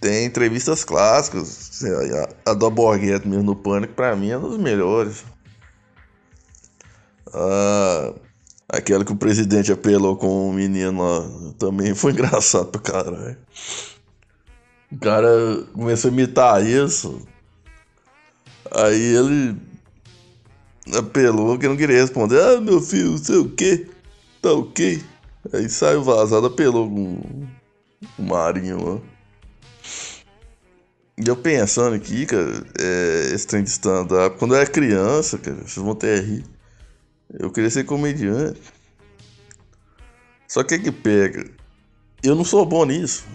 tem 0.00 0.24
entrevistas 0.26 0.84
clássicas. 0.84 1.82
A, 2.46 2.54
do 2.54 2.70
Borghetto 2.70 3.28
mesmo 3.28 3.44
no 3.44 3.56
Pânico, 3.56 3.94
pra 3.94 4.14
mim, 4.16 4.30
é 4.30 4.38
das 4.38 4.56
melhores. 4.56 5.24
Ah, 7.32 8.14
aquela 8.68 9.04
que 9.04 9.12
o 9.12 9.16
presidente 9.16 9.72
apelou 9.72 10.16
com 10.16 10.48
o 10.48 10.52
menino 10.52 11.02
lá 11.02 11.52
também 11.58 11.94
foi 11.94 12.12
engraçado 12.12 12.66
pra 12.66 12.80
caralho. 12.80 13.36
O 14.90 14.98
cara 14.98 15.28
começou 15.74 16.10
a 16.10 16.14
imitar 16.14 16.64
isso. 16.64 17.20
Aí 18.70 19.16
ele 19.16 19.56
apelou 20.96 21.58
que 21.58 21.68
não 21.68 21.76
queria 21.76 22.00
responder. 22.00 22.40
Ah, 22.40 22.60
meu 22.60 22.80
filho, 22.80 23.18
sei 23.18 23.36
o 23.36 23.50
que. 23.50 23.88
Tá 24.40 24.52
ok. 24.52 25.02
Aí 25.52 25.68
saiu 25.68 26.02
vazado, 26.02 26.46
apelou 26.46 26.88
com 26.88 27.20
o 28.18 28.22
Marinho 28.22 28.94
lá. 28.94 29.17
E 31.20 31.28
eu 31.28 31.36
pensando 31.36 31.96
aqui, 31.96 32.26
cara, 32.26 32.64
é, 32.78 33.34
esse 33.34 33.44
trem 33.44 33.64
de 33.64 33.70
stand-up, 33.70 34.38
quando 34.38 34.54
eu 34.54 34.60
era 34.60 34.70
criança, 34.70 35.36
cara, 35.36 35.56
vocês 35.56 35.74
vão 35.74 35.90
até 35.90 36.14
rir. 36.20 36.44
Eu 37.32 37.50
queria 37.50 37.68
ser 37.68 37.84
comediante. 37.84 38.60
Só 40.46 40.62
que 40.62 40.74
é 40.74 40.78
que 40.78 40.92
pega? 40.92 41.50
Eu 42.22 42.36
não 42.36 42.44
sou 42.44 42.64
bom 42.64 42.84
nisso. 42.84 43.26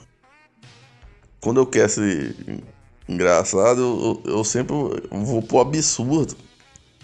Quando 1.42 1.60
eu 1.60 1.66
quero 1.66 1.90
ser 1.90 2.36
engraçado, 3.08 3.82
eu, 4.26 4.32
eu, 4.32 4.44
sempre 4.46 4.74
vou 5.12 5.42
pro 5.42 5.60
absurdo, 5.60 6.38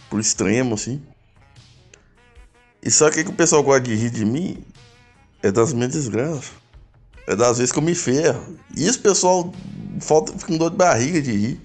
pro 0.09 0.19
extremo, 0.19 0.75
assim. 0.75 1.03
E 2.81 2.89
sabe 2.89 3.11
o 3.11 3.13
que, 3.15 3.23
que 3.25 3.31
o 3.31 3.35
pessoal 3.35 3.61
gosta 3.61 3.81
de 3.81 3.95
rir 3.95 4.09
de 4.09 4.23
mim? 4.23 4.63
É 5.43 5.51
das 5.51 5.73
minhas 5.73 5.91
desgraças. 5.91 6.58
É 7.29 7.35
das 7.35 7.59
vezes 7.59 7.71
que 7.71 7.77
eu 7.77 7.83
me 7.83 7.93
ferro. 7.93 8.57
E 8.75 8.87
isso, 8.87 8.99
pessoal, 9.01 9.53
falta, 10.01 10.33
fica 10.33 10.47
com 10.47 10.57
dor 10.57 10.71
de 10.71 10.77
barriga 10.77 11.21
de 11.21 11.31
rir. 11.31 11.61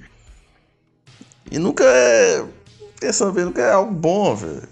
E 1.51 1.59
nunca 1.59 1.83
é. 1.85 2.45
Pensando 3.01 3.33
bem, 3.33 3.47
nunca 3.47 3.63
é 3.63 3.73
algo 3.73 3.91
bom, 3.91 4.37
velho. 4.37 4.69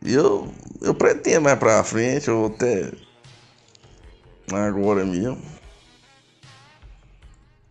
E 0.00 0.14
eu, 0.14 0.50
eu 0.80 0.94
pretendo 0.94 1.42
mais 1.42 1.58
pra 1.58 1.84
frente, 1.84 2.30
ou 2.30 2.46
até 2.46 2.92
agora 4.50 5.04
mesmo. 5.04 5.42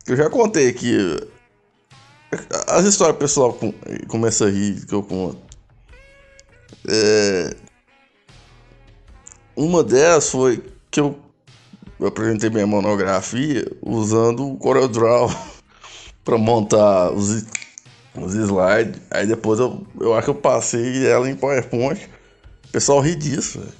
Eu 0.05 0.15
já 0.15 0.29
contei 0.29 0.69
aqui. 0.69 0.95
As 2.67 2.85
histórias 2.85 3.17
pessoal 3.17 3.57
começa 4.07 4.45
a 4.45 4.51
rir 4.51 4.85
que 4.85 4.93
eu 4.93 5.01
conto. 5.01 5.41
É, 6.87 7.55
uma 9.55 9.83
delas 9.83 10.29
foi 10.29 10.63
que 10.89 10.99
eu, 10.99 11.17
eu 11.99 12.07
apresentei 12.07 12.49
minha 12.49 12.67
monografia 12.67 13.65
usando 13.81 14.47
o 14.47 14.57
CorelDRAW 14.57 15.29
para 16.23 16.37
montar 16.37 17.11
os, 17.11 17.45
os 18.15 18.33
slides. 18.33 19.01
Aí 19.11 19.27
depois 19.27 19.59
eu, 19.59 19.85
eu 19.99 20.13
acho 20.13 20.25
que 20.25 20.29
eu 20.31 20.35
passei 20.35 21.07
ela 21.07 21.29
em 21.29 21.35
PowerPoint. 21.35 22.09
O 22.67 22.71
pessoal 22.71 22.99
ri 22.99 23.15
disso. 23.15 23.59
Véio. 23.59 23.73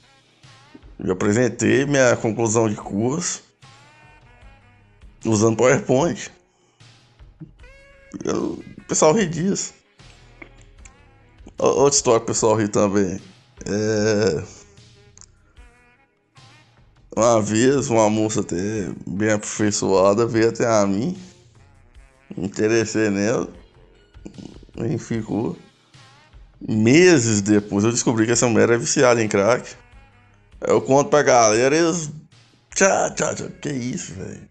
Eu 0.99 1.13
apresentei 1.13 1.85
minha 1.85 2.15
conclusão 2.15 2.69
de 2.69 2.75
curso 2.75 3.43
usando 5.25 5.57
PowerPoint. 5.57 6.31
Eu, 8.23 8.63
o 8.77 8.83
pessoal 8.87 9.13
ri 9.13 9.25
disso. 9.25 9.73
Outra 11.57 11.95
história 11.95 12.19
que 12.19 12.25
o 12.25 12.27
pessoal 12.27 12.55
ri 12.55 12.67
também. 12.67 13.19
É... 13.65 14.62
Uma 17.15 17.41
vez, 17.41 17.89
uma 17.89 18.09
moça 18.09 18.41
até 18.41 18.89
bem 19.05 19.31
aperfeiçoada 19.31 20.25
veio 20.25 20.49
até 20.49 20.65
a 20.65 20.85
mim. 20.87 21.15
Interessei 22.35 23.09
nela. 23.09 23.47
E 24.77 24.97
ficou. 24.97 25.55
Meses 26.59 27.41
depois 27.41 27.83
eu 27.83 27.91
descobri 27.91 28.25
que 28.25 28.31
essa 28.31 28.47
mulher 28.47 28.69
era 28.69 28.77
viciada 28.77 29.21
em 29.21 29.27
crack. 29.27 29.75
Eu 30.61 30.81
conto 30.81 31.09
pra 31.09 31.21
galera 31.21 31.75
e 31.75 31.79
eles. 31.79 32.09
Tchau, 32.73 33.13
tchau, 33.13 33.35
tchau. 33.35 33.49
Que 33.61 33.69
isso, 33.69 34.13
velho? 34.13 34.49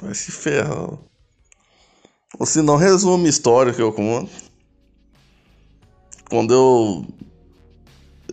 Vai 0.00 0.14
se 0.14 0.30
ferrar. 0.30 0.98
Ou 2.38 2.46
se 2.46 2.62
não, 2.62 2.76
resume 2.76 3.26
a 3.26 3.30
história 3.30 3.72
que 3.72 3.82
eu 3.82 3.92
conto. 3.92 4.30
Quando 6.28 6.54
eu. 6.54 7.06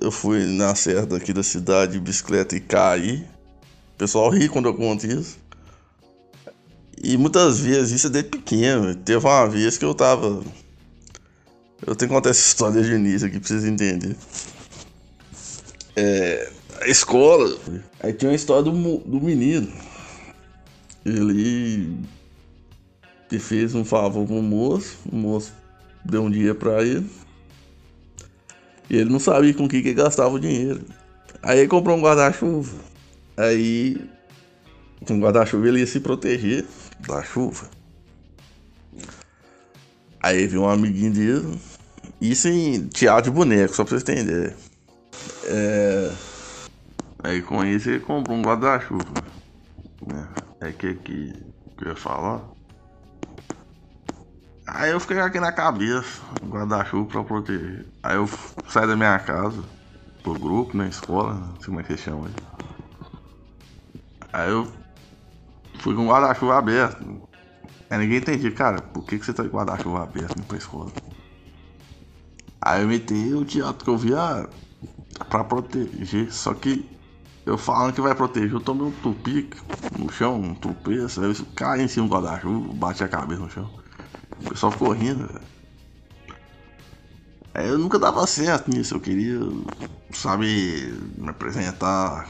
Eu 0.01 0.11
fui 0.11 0.45
na 0.45 0.73
serra 0.75 1.05
daqui 1.05 1.33
da 1.33 1.43
cidade 1.43 1.93
de 1.93 1.99
bicicleta 1.99 2.55
e 2.55 2.59
caí. 2.59 3.25
O 3.95 3.97
pessoal 3.97 4.29
ri 4.29 4.47
quando 4.47 4.67
eu 4.67 4.73
conto 4.73 5.05
isso. 5.05 5.37
E 7.01 7.17
muitas 7.17 7.59
vezes, 7.59 7.91
isso 7.91 8.07
é 8.07 8.09
desde 8.09 8.29
pequeno. 8.29 8.95
Teve 8.95 9.25
uma 9.25 9.45
vez 9.47 9.77
que 9.77 9.85
eu 9.85 9.93
tava. 9.93 10.43
Eu 11.85 11.95
tenho 11.95 12.09
que 12.09 12.15
contar 12.15 12.29
essa 12.29 12.39
história 12.47 12.81
o 12.81 12.85
início 12.85 13.27
aqui 13.27 13.39
pra 13.39 13.47
vocês 13.47 13.65
entenderem 13.65 14.15
é, 15.99 16.51
a 16.81 16.87
escola. 16.87 17.57
Aí 18.01 18.13
tinha 18.13 18.29
uma 18.31 18.35
história 18.35 18.63
do, 18.63 18.71
do 18.71 19.21
menino. 19.21 19.71
Ele, 21.05 21.97
ele 23.29 23.39
fez 23.39 23.75
um 23.75 23.83
favor 23.83 24.25
pro 24.25 24.41
moço, 24.41 24.97
o 25.11 25.15
moço 25.15 25.53
deu 26.03 26.23
um 26.23 26.31
dia 26.31 26.55
pra 26.55 26.83
ele. 26.83 27.09
E 28.89 28.97
ele 28.97 29.09
não 29.09 29.19
sabia 29.19 29.53
com 29.53 29.67
que, 29.67 29.81
que 29.81 29.93
gastava 29.93 30.33
o 30.33 30.39
dinheiro. 30.39 30.81
Aí 31.41 31.59
ele 31.59 31.67
comprou 31.67 31.97
um 31.97 32.01
guarda-chuva. 32.01 32.77
Aí, 33.37 33.97
com 35.05 35.13
um 35.13 35.19
guarda-chuva 35.19 35.67
ele 35.67 35.79
ia 35.79 35.87
se 35.87 35.99
proteger 35.99 36.65
da 37.07 37.23
chuva. 37.23 37.69
Aí 40.21 40.47
viu 40.47 40.63
um 40.63 40.69
amiguinho 40.69 41.13
dele. 41.13 41.59
Isso 42.19 42.47
em 42.47 42.87
teatro 42.87 43.31
de 43.31 43.37
boneco, 43.37 43.73
só 43.73 43.83
pra 43.83 43.97
vocês 43.97 44.01
entenderem. 44.01 44.53
É... 45.45 46.11
Aí 47.23 47.41
com 47.41 47.63
isso 47.63 47.89
ele 47.89 47.99
comprou 47.99 48.37
um 48.37 48.41
guarda-chuva. 48.41 49.13
É, 50.61 50.69
é 50.69 50.71
que, 50.71 50.95
que 50.95 51.49
que 51.79 51.85
eu 51.85 51.89
ia 51.89 51.95
falar. 51.95 52.41
Aí 54.71 54.91
eu 54.91 54.99
fiquei 54.99 55.19
aqui 55.19 55.39
na 55.39 55.51
cabeça, 55.51 56.21
guarda-chuva 56.45 57.09
pra 57.09 57.23
proteger. 57.23 57.87
Aí 58.03 58.15
eu 58.15 58.29
saí 58.67 58.85
da 58.85 58.95
minha 58.95 59.17
casa, 59.17 59.63
pro 60.21 60.35
grupo, 60.35 60.77
na 60.77 60.87
escola, 60.87 61.33
não 61.33 61.55
sei 61.55 61.65
como 61.65 61.79
é 61.79 61.83
que 61.83 61.97
chama 61.97 62.27
aí. 62.27 62.33
Aí 64.31 64.49
eu 64.51 64.67
fui 65.79 65.95
com 65.95 66.05
o 66.05 66.09
guarda-chuva 66.09 66.57
aberto. 66.57 67.03
Aí 67.89 67.97
ninguém 67.97 68.19
entendia, 68.19 68.51
cara, 68.51 68.79
por 68.79 69.03
que, 69.03 69.17
que 69.17 69.25
você 69.25 69.33
tá 69.33 69.43
com 69.43 69.49
o 69.49 69.53
guarda-chuva 69.53 70.03
aberto 70.03 70.39
pra 70.43 70.57
escola? 70.57 70.91
Aí 72.61 72.83
eu 72.83 72.87
meti 72.87 73.33
o 73.33 73.43
teatro 73.43 73.83
que 73.83 73.89
eu 73.89 73.97
via 73.97 74.47
pra 75.29 75.43
proteger. 75.43 76.31
Só 76.31 76.53
que 76.53 76.87
eu 77.43 77.57
falando 77.57 77.93
que 77.93 78.01
vai 78.01 78.13
proteger, 78.13 78.53
eu 78.53 78.59
tomei 78.59 78.85
um 78.85 78.91
tupi 78.91 79.49
no 79.97 80.11
chão, 80.11 80.39
um 80.39 80.53
tropeço, 80.53 81.21
aí 81.21 81.27
eu 81.27 81.45
caí 81.55 81.81
em 81.81 81.87
cima 81.87 82.07
do 82.07 82.13
guarda-chuva, 82.13 82.73
bati 82.75 83.03
a 83.03 83.07
cabeça 83.07 83.41
no 83.41 83.49
chão. 83.49 83.78
O 84.41 84.49
pessoal 84.49 84.71
ficou 84.71 84.91
rindo, 84.91 85.29
Aí 87.53 87.67
eu 87.67 87.77
nunca 87.77 87.99
dava 87.99 88.25
certo 88.27 88.69
nisso, 88.69 88.95
eu 88.95 88.99
queria, 88.99 89.39
sabe, 90.13 90.93
me 91.17 91.29
apresentar, 91.29 92.29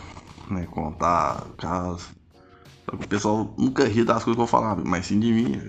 né, 0.49 0.65
contar 0.65 1.45
casos. 1.57 2.09
Só 2.85 2.97
que 2.97 3.05
o 3.05 3.07
pessoal 3.07 3.53
nunca 3.57 3.85
ria 3.85 4.05
das 4.05 4.23
coisas 4.23 4.37
que 4.37 4.41
eu 4.41 4.47
falava, 4.47 4.81
mas 4.83 5.05
sim 5.05 5.19
de 5.19 5.31
mim. 5.31 5.61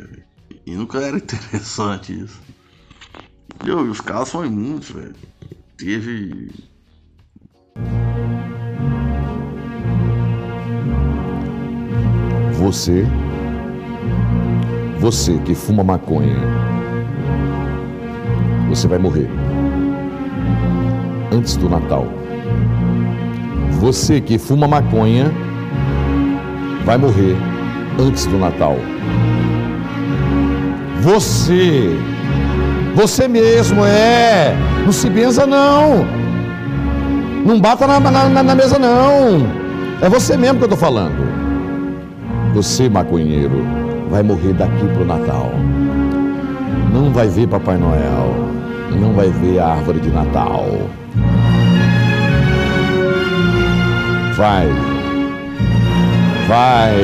E 0.64 0.74
nunca 0.74 0.98
era 0.98 1.16
interessante 1.18 2.18
isso. 2.24 2.40
E 3.64 3.70
os 3.70 4.00
casos 4.00 4.30
foram 4.30 4.50
muitos, 4.50 4.90
velho. 4.90 5.14
Teve 5.76 6.50
Você, 12.60 13.04
você 15.00 15.38
que 15.38 15.54
fuma 15.54 15.82
maconha, 15.82 16.36
você 18.68 18.86
vai 18.86 18.98
morrer. 18.98 19.28
Antes 21.32 21.56
do 21.56 21.70
Natal. 21.70 22.06
Você 23.80 24.20
que 24.20 24.36
fuma 24.36 24.68
maconha 24.68 25.32
vai 26.84 26.98
morrer 26.98 27.34
antes 27.98 28.26
do 28.26 28.36
Natal. 28.36 28.76
Você, 31.00 31.98
você 32.94 33.26
mesmo 33.26 33.82
é, 33.86 34.54
não 34.84 34.92
se 34.92 35.08
benza 35.08 35.46
não, 35.46 36.04
não 37.46 37.58
bata 37.58 37.86
na, 37.86 37.98
na, 37.98 38.42
na 38.42 38.54
mesa 38.54 38.78
não, 38.78 39.46
é 40.02 40.10
você 40.10 40.36
mesmo 40.36 40.58
que 40.58 40.64
eu 40.64 40.74
estou 40.74 40.78
falando. 40.78 41.30
Você, 42.52 42.88
maconheiro, 42.88 43.79
vai 44.10 44.22
morrer 44.22 44.52
daqui 44.54 44.88
pro 44.92 45.04
Natal. 45.04 45.50
Não 46.92 47.12
vai 47.12 47.28
ver 47.28 47.46
Papai 47.46 47.78
Noel. 47.78 48.34
Não 49.00 49.14
vai 49.14 49.30
ver 49.30 49.60
a 49.60 49.68
árvore 49.68 50.00
de 50.00 50.10
Natal. 50.10 50.66
Vai. 54.34 54.66
Vai. 56.48 56.96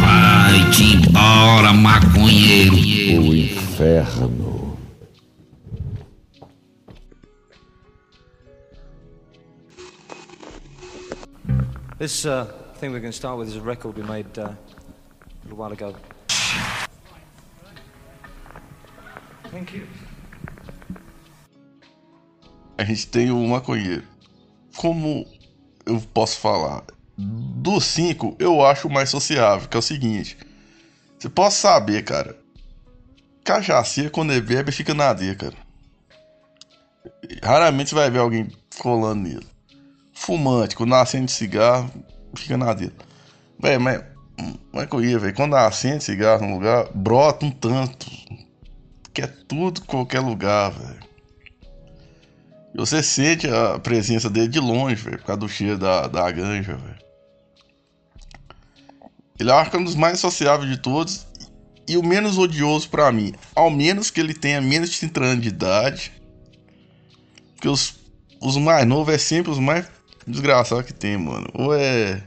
Vai-te 0.00 0.96
embora, 0.96 1.72
maconheiro. 1.72 2.76
O 2.76 3.34
inferno. 3.34 4.78
This 11.98 12.26
uh, 12.26 12.44
thing 12.74 12.92
we're 12.92 13.00
going 13.00 13.10
to 13.10 13.16
start 13.16 13.38
with 13.38 13.48
is 13.48 13.56
a 13.56 13.60
record 13.60 13.96
we 13.96 14.02
made 14.02 14.38
uh, 14.38 14.50
little 15.46 15.58
while 15.58 15.72
ago. 15.72 15.94
Thank 19.50 19.76
you. 19.76 19.86
A 22.78 22.84
gente 22.84 23.06
tem 23.06 23.30
o 23.30 23.38
maconheiro. 23.48 24.04
Como 24.76 25.24
eu 25.86 26.00
posso 26.12 26.38
falar? 26.38 26.82
dos 27.18 27.84
cinco, 27.84 28.36
eu 28.38 28.62
acho 28.64 28.88
o 28.88 28.92
mais 28.92 29.08
sociável, 29.08 29.66
que 29.66 29.76
é 29.76 29.80
o 29.80 29.82
seguinte. 29.82 30.36
Você 31.18 31.30
pode 31.30 31.54
saber, 31.54 32.04
cara. 32.04 32.38
Cachaceiro, 33.42 34.10
quando 34.10 34.32
ele 34.32 34.42
bebe, 34.42 34.70
fica 34.70 34.92
na 34.92 35.14
D, 35.14 35.34
cara. 35.34 35.54
Raramente 37.42 37.88
você 37.90 37.94
vai 37.94 38.10
ver 38.10 38.18
alguém 38.18 38.50
colando 38.78 39.22
nele. 39.22 39.46
Fumante, 40.12 40.76
quando 40.76 40.94
acende 40.94 41.32
cigarro, 41.32 41.90
fica 42.34 42.58
na 42.58 42.74
dele. 42.74 42.92
Véi, 43.58 43.78
mas. 43.78 44.15
Como 44.36 44.82
é 44.82 44.86
que 44.86 44.94
eu 44.94 45.04
ia, 45.04 45.18
velho? 45.18 45.34
Quando 45.34 45.56
acende 45.56 46.04
cigarro 46.04 46.46
num 46.46 46.54
lugar, 46.54 46.88
brota 46.94 47.46
um 47.46 47.50
tanto. 47.50 48.06
Que 49.12 49.22
é 49.22 49.26
tudo 49.26 49.80
qualquer 49.82 50.20
lugar, 50.20 50.70
velho. 50.70 51.06
E 52.74 52.76
você 52.76 53.02
sente 53.02 53.48
a 53.48 53.78
presença 53.78 54.28
dele 54.28 54.48
de 54.48 54.60
longe, 54.60 54.96
velho, 54.96 55.18
por 55.18 55.24
causa 55.24 55.40
do 55.40 55.48
cheiro 55.48 55.78
da, 55.78 56.06
da 56.06 56.30
ganja, 56.30 56.76
velho. 56.76 57.06
Ele 59.38 59.50
é 59.50 59.76
um 59.76 59.84
dos 59.84 59.94
mais 59.94 60.18
sociáveis 60.20 60.70
de 60.70 60.78
todos 60.78 61.26
e 61.88 61.96
o 61.96 62.02
menos 62.02 62.36
odioso 62.36 62.88
para 62.90 63.10
mim. 63.12 63.32
Ao 63.54 63.70
menos 63.70 64.10
que 64.10 64.20
ele 64.20 64.34
tenha 64.34 64.60
menos 64.60 64.90
de 64.90 65.00
30 65.00 65.24
anos 65.24 65.42
de 65.42 65.48
idade. 65.48 66.12
Porque 67.54 67.68
os, 67.68 67.94
os 68.40 68.56
mais 68.56 68.86
novos 68.86 69.14
é 69.14 69.18
sempre 69.18 69.50
os 69.50 69.58
mais 69.58 69.86
desgraçados 70.26 70.84
que 70.84 70.92
tem, 70.92 71.16
mano. 71.16 71.48
Ou 71.54 71.74
é 71.74 72.22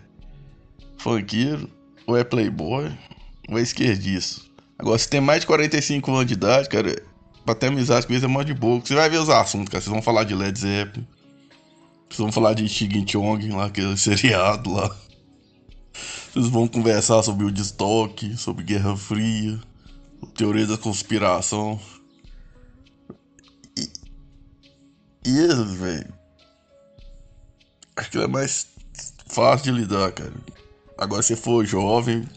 funkeiro, 0.97 1.69
ou 2.09 2.17
é 2.17 2.23
playboy, 2.23 2.91
ou 3.47 3.59
é 3.59 3.61
esquerdista. 3.61 4.41
Agora, 4.77 4.97
se 4.97 5.07
tem 5.07 5.21
mais 5.21 5.41
de 5.41 5.47
45 5.47 6.11
anos 6.11 6.25
de 6.25 6.33
idade, 6.33 6.67
cara, 6.67 7.01
pra 7.45 7.53
ter 7.53 7.67
amizade 7.67 8.07
com 8.07 8.13
eles 8.13 8.23
é 8.23 8.27
mó 8.27 8.41
de 8.41 8.53
boa. 8.53 8.79
Você 8.79 8.95
vai 8.95 9.09
ver 9.09 9.19
os 9.19 9.29
assuntos, 9.29 9.69
cara. 9.69 9.81
Vocês 9.81 9.93
vão 9.93 10.01
falar 10.01 10.23
de 10.23 10.33
Led 10.33 10.57
Zeppelin. 10.57 11.05
Vocês 12.09 12.19
vão 12.19 12.31
falar 12.31 12.53
de 12.55 12.67
Shigin 12.67 13.05
Chong, 13.07 13.47
lá, 13.49 13.65
aquele 13.65 13.95
seriado 13.97 14.73
lá. 14.73 14.95
Vocês 16.33 16.47
vão 16.47 16.67
conversar 16.67 17.21
sobre 17.21 17.45
o 17.45 17.51
destoque, 17.51 18.35
sobre 18.37 18.63
Guerra 18.63 18.97
Fria, 18.97 19.59
teoria 20.35 20.65
da 20.65 20.77
conspiração. 20.77 21.79
E, 23.77 23.87
e 25.27 25.37
eles, 25.37 25.73
velho. 25.73 26.13
Acho 27.95 28.11
que 28.11 28.17
é 28.17 28.27
mais 28.27 28.67
fácil 29.27 29.71
de 29.71 29.79
lidar, 29.79 30.11
cara. 30.13 30.33
Agora, 30.99 31.23
se 31.23 31.33
for 31.33 31.65
jovem, 31.65 32.27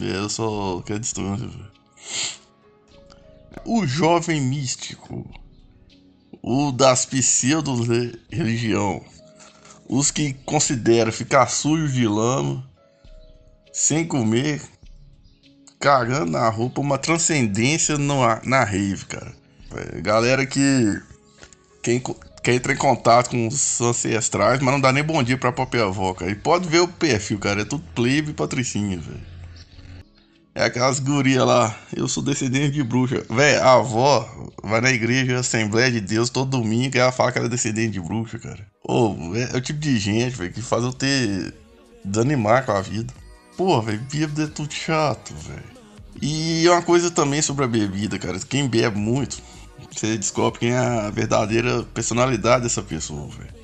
é 0.00 0.28
só 0.28 0.80
quer 0.82 1.00
distância. 1.00 1.50
O 3.64 3.84
jovem 3.84 4.40
místico. 4.40 5.28
O 6.40 6.70
das 6.70 7.04
pseudo-religião. 7.04 9.04
Os 9.88 10.12
que 10.12 10.32
consideram 10.32 11.10
ficar 11.10 11.48
sujo 11.48 11.92
de 11.92 12.06
lama 12.06 12.64
sem 13.72 14.06
comer, 14.06 14.62
cagando 15.80 16.30
na 16.30 16.48
roupa, 16.48 16.80
uma 16.80 16.98
transcendência 16.98 17.98
no, 17.98 18.20
na 18.44 18.62
rave, 18.62 19.06
cara. 19.06 19.34
Galera 20.00 20.46
que 20.46 21.02
quem, 21.82 22.00
quer 22.42 22.54
entrar 22.54 22.72
em 22.72 22.76
contato 22.76 23.30
com 23.30 23.46
os 23.46 23.80
ancestrais, 23.80 24.60
mas 24.60 24.72
não 24.72 24.80
dá 24.80 24.92
nem 24.92 25.02
bom 25.02 25.22
dia 25.22 25.36
pra 25.36 25.52
própria 25.52 25.84
avó, 25.84 26.14
cara. 26.14 26.30
E 26.30 26.34
pode 26.34 26.68
ver 26.68 26.80
o 26.80 26.88
perfil, 26.88 27.38
cara. 27.38 27.62
É 27.62 27.64
tudo 27.64 27.84
plebe 27.94 28.30
e 28.30 28.34
patricinha, 28.34 28.98
velho. 28.98 29.38
É 30.54 30.64
aquelas 30.64 30.98
gurias 30.98 31.46
lá. 31.46 31.78
Eu 31.94 32.08
sou 32.08 32.20
descendente 32.20 32.72
de 32.72 32.82
bruxa. 32.82 33.24
Velho, 33.30 33.62
a 33.62 33.74
avó 33.74 34.50
vai 34.62 34.80
na 34.80 34.90
igreja 34.90 35.38
Assembleia 35.38 35.88
de 35.88 36.00
Deus 36.00 36.30
todo 36.30 36.50
domingo 36.50 36.96
e 36.96 36.98
ela 36.98 37.12
fala 37.12 37.30
que 37.30 37.38
ela 37.38 37.46
é 37.46 37.50
descendente 37.50 37.92
de 37.92 38.00
bruxa, 38.00 38.40
cara. 38.40 38.66
Ô, 38.82 39.14
é, 39.36 39.54
é, 39.54 39.56
o 39.56 39.60
tipo 39.60 39.78
de 39.78 39.96
gente, 39.98 40.34
velho, 40.34 40.52
que 40.52 40.60
faz 40.60 40.82
eu 40.82 40.92
ter. 40.92 41.54
desanimar 42.04 42.66
com 42.66 42.72
a 42.72 42.80
vida. 42.80 43.14
Pô, 43.56 43.80
velho, 43.80 44.00
bebida 44.10 44.44
é 44.44 44.46
tudo 44.48 44.72
chato, 44.72 45.32
velho. 45.34 45.78
E 46.20 46.68
uma 46.68 46.82
coisa 46.82 47.08
também 47.10 47.40
sobre 47.40 47.64
a 47.64 47.68
bebida, 47.68 48.18
cara. 48.18 48.38
Quem 48.40 48.66
bebe 48.66 48.98
muito, 48.98 49.40
você 49.90 50.16
descobre 50.16 50.60
quem 50.60 50.70
é 50.70 50.78
a 50.78 51.10
verdadeira 51.10 51.82
personalidade 51.94 52.64
dessa 52.64 52.82
pessoa, 52.82 53.28
velho. 53.28 53.54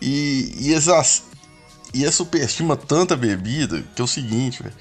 E, 0.00 0.52
e, 0.58 0.72
exas, 0.72 1.24
e 1.92 2.04
é 2.04 2.10
superestima 2.10 2.76
tanta 2.76 3.16
bebida 3.16 3.82
que 3.94 4.00
é 4.00 4.04
o 4.04 4.08
seguinte, 4.08 4.62
velho. 4.62 4.74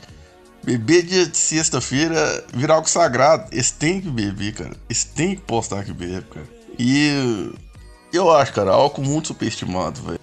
Beber 0.64 1.04
dia 1.04 1.26
de 1.26 1.38
sexta-feira 1.38 2.46
virar 2.54 2.76
algo 2.76 2.90
sagrado. 2.90 3.48
Eles 3.54 3.72
têm 3.72 4.02
que 4.02 4.10
beber, 4.10 4.54
cara. 4.54 4.76
Eles 4.90 5.04
têm 5.06 5.36
que 5.36 5.42
postar 5.42 5.86
que 5.86 5.94
bebe, 5.94 6.26
cara. 6.30 6.48
E 6.78 7.54
eu 8.12 8.30
acho, 8.36 8.54
cara, 8.54 8.72
álcool 8.72 9.02
muito 9.02 9.30
superestimado, 9.30 10.02
velho. 10.02 10.20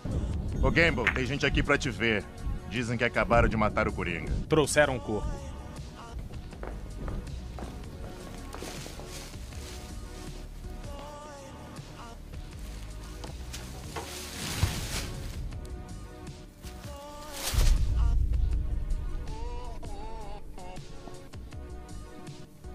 Ô 0.63 0.71
Gamble, 0.71 1.11
tem 1.15 1.25
gente 1.27 1.47
aqui 1.47 1.63
pra 1.63 1.79
te 1.79 1.91
ver. 1.91 2.25
Dizem 2.71 2.99
que 2.99 3.05
acabaram 3.05 3.49
de 3.49 3.57
matar 3.57 3.87
o 3.89 3.93
Coringa. 3.93 4.33
Trouxeram 4.49 4.97
um 4.97 4.99
corpo. 4.99 5.29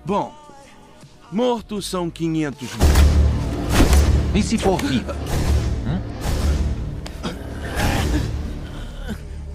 Bom, 0.09 0.33
mortos 1.31 1.85
são 1.85 2.09
500 2.09 2.61
mil. 2.77 2.87
E 4.33 4.41
se 4.41 4.57
for 4.57 4.81
viva? 4.81 5.15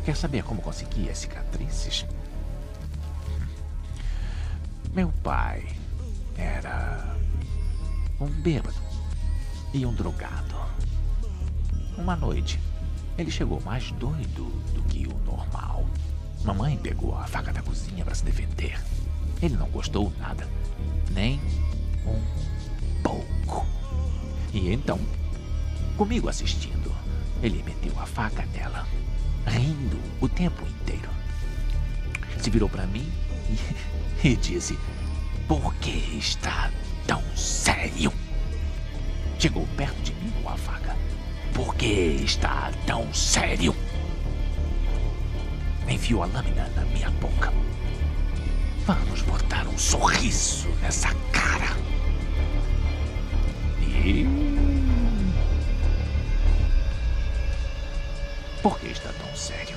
Quer 0.05 0.15
saber 0.17 0.45
como 0.45 0.63
consegui 0.63 1.11
as 1.11 1.19
cicatrizes? 1.19 2.07
Meu 4.95 5.13
pai 5.25 5.67
era 6.37 7.17
um 8.21 8.29
bêbado 8.29 8.77
e 9.73 9.85
um 9.85 9.93
drogado. 9.93 10.55
Uma 11.99 12.15
noite, 12.15 12.61
ele 13.19 13.33
chegou 13.33 13.61
mais 13.63 13.91
doido 13.91 14.45
do 14.73 14.85
que 14.85 15.05
o 15.05 15.19
normal. 15.27 15.85
Mamãe 16.45 16.77
pegou 16.77 17.19
a 17.19 17.27
faca 17.27 17.53
da 17.53 17.61
cozinha 17.61 18.05
para 18.05 18.15
se 18.15 18.25
defender. 18.25 18.79
Ele 19.45 19.59
não 19.59 19.69
gostou 19.69 20.11
nada, 20.19 20.49
nem 21.11 21.39
um 22.07 22.19
pouco. 23.03 23.67
E 24.55 24.73
então, 24.73 24.99
comigo 25.99 26.31
assistindo, 26.31 26.91
ele 27.43 27.63
meteu 27.63 27.93
a 28.01 28.07
faca 28.07 28.47
nela 28.55 28.87
rindo 29.47 30.01
o 30.19 30.31
tempo 30.31 30.67
inteiro. 30.67 31.11
Se 32.41 32.49
virou 32.49 32.71
para 32.71 32.87
mim 32.87 33.07
e, 34.25 34.29
e 34.33 34.35
disse: 34.35 34.79
Por 35.47 35.75
que 35.75 35.91
está 36.17 36.71
tão 37.07 37.23
sério? 37.37 38.11
Chegou 39.39 39.67
perto 39.77 40.01
de 40.01 40.15
mim 40.15 40.33
com 40.43 40.49
a 40.49 40.57
faca. 40.57 40.97
Por 41.53 41.75
que 41.75 41.85
está 42.25 42.73
tão 42.87 43.13
sério? 43.13 43.77
Enfiou 45.87 46.23
a 46.23 46.27
lâmina 46.27 46.67
na 46.75 46.85
minha 46.87 47.11
boca. 47.11 47.53
Vamos 48.87 49.23
botar 49.23 49.67
um 49.67 49.79
sorriso 49.79 50.69
nessa 50.83 51.09
cara. 51.33 51.75
E 53.81 54.27
Por 58.65 58.81
que 58.81 58.87
está 58.87 59.11
tão 59.13 59.37
sério? 59.37 59.77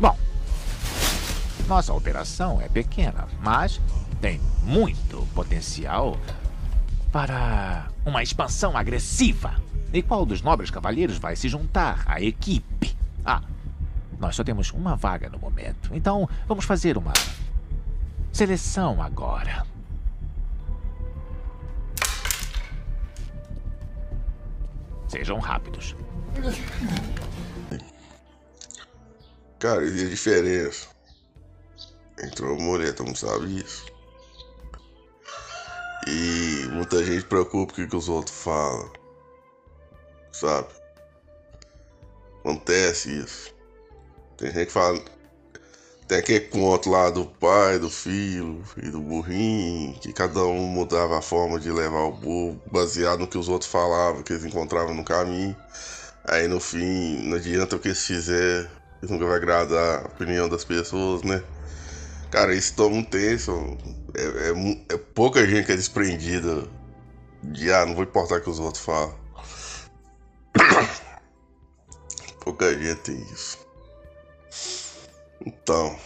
Bom, 0.00 0.18
nossa 1.66 1.92
operação 1.92 2.58
é 2.62 2.68
pequena, 2.70 3.28
mas 3.42 3.80
tem 4.20 4.40
muito 4.62 5.26
potencial 5.34 6.18
para 7.12 7.88
uma 8.06 8.22
expansão 8.22 8.74
agressiva. 8.76 9.54
E 9.92 10.02
qual 10.02 10.24
dos 10.24 10.40
nobres 10.40 10.70
cavalheiros 10.70 11.18
vai 11.18 11.36
se 11.36 11.50
juntar 11.50 12.04
à 12.06 12.22
equipe? 12.22 12.97
Ah, 13.30 13.42
nós 14.18 14.34
só 14.34 14.42
temos 14.42 14.70
uma 14.70 14.96
vaga 14.96 15.28
no 15.28 15.38
momento, 15.38 15.94
então 15.94 16.26
vamos 16.46 16.64
fazer 16.64 16.96
uma 16.96 17.12
seleção 18.32 19.02
agora. 19.02 19.66
Sejam 25.08 25.38
rápidos. 25.38 25.94
Cara, 29.58 29.84
e 29.84 30.06
a 30.06 30.08
diferença 30.08 30.88
entre 32.22 32.46
uma 32.46 32.56
mulher, 32.56 32.94
tu 32.94 33.04
não 33.04 33.14
sabe 33.14 33.58
isso. 33.58 33.84
E 36.06 36.66
muita 36.72 37.04
gente 37.04 37.26
preocupa 37.26 37.74
com 37.74 37.82
o 37.82 37.88
que 37.88 37.94
os 37.94 38.08
outros 38.08 38.42
falam. 38.42 38.90
Sabe? 40.32 40.77
Acontece 42.40 43.10
isso. 43.10 43.54
Tem 44.36 44.52
gente 44.52 44.66
que 44.66 44.72
fala. 44.72 45.00
Tem 46.06 46.18
aquele 46.18 46.40
conto 46.40 46.88
lá 46.88 47.10
do 47.10 47.26
pai, 47.26 47.78
do 47.78 47.90
filho 47.90 48.64
e 48.82 48.88
do 48.88 48.98
burrinho, 48.98 49.92
que 50.00 50.10
cada 50.10 50.42
um 50.44 50.66
mudava 50.66 51.18
a 51.18 51.22
forma 51.22 51.60
de 51.60 51.70
levar 51.70 52.04
o 52.04 52.12
burro, 52.12 52.62
baseado 52.72 53.20
no 53.20 53.26
que 53.26 53.36
os 53.36 53.46
outros 53.48 53.70
falavam, 53.70 54.22
que 54.22 54.32
eles 54.32 54.44
encontravam 54.44 54.94
no 54.94 55.04
caminho. 55.04 55.54
Aí 56.24 56.48
no 56.48 56.60
fim, 56.60 57.18
não 57.24 57.36
adianta 57.36 57.76
o 57.76 57.78
que 57.78 57.88
eles 57.88 58.06
fizerem, 58.06 58.70
isso 59.02 59.12
nunca 59.12 59.26
vai 59.26 59.36
agradar 59.36 60.04
a 60.04 60.06
opinião 60.06 60.48
das 60.48 60.64
pessoas, 60.64 61.22
né? 61.22 61.42
Cara, 62.30 62.54
isso 62.54 62.74
toma 62.74 62.96
um 62.96 63.04
tenso. 63.04 63.76
É, 64.14 64.22
é, 64.22 64.94
é 64.94 64.96
pouca 64.96 65.46
gente 65.46 65.66
que 65.66 65.72
é 65.72 65.76
desprendida 65.76 66.66
de, 67.42 67.72
ah, 67.72 67.86
não 67.86 67.94
vou 67.94 68.04
importar 68.04 68.36
o 68.36 68.40
que 68.40 68.50
os 68.50 68.58
outros 68.58 68.84
falam. 68.84 69.14
Pouca 72.48 72.72
gente 72.72 73.00
tem 73.00 73.20
isso. 73.30 73.58
Então. 75.44 75.98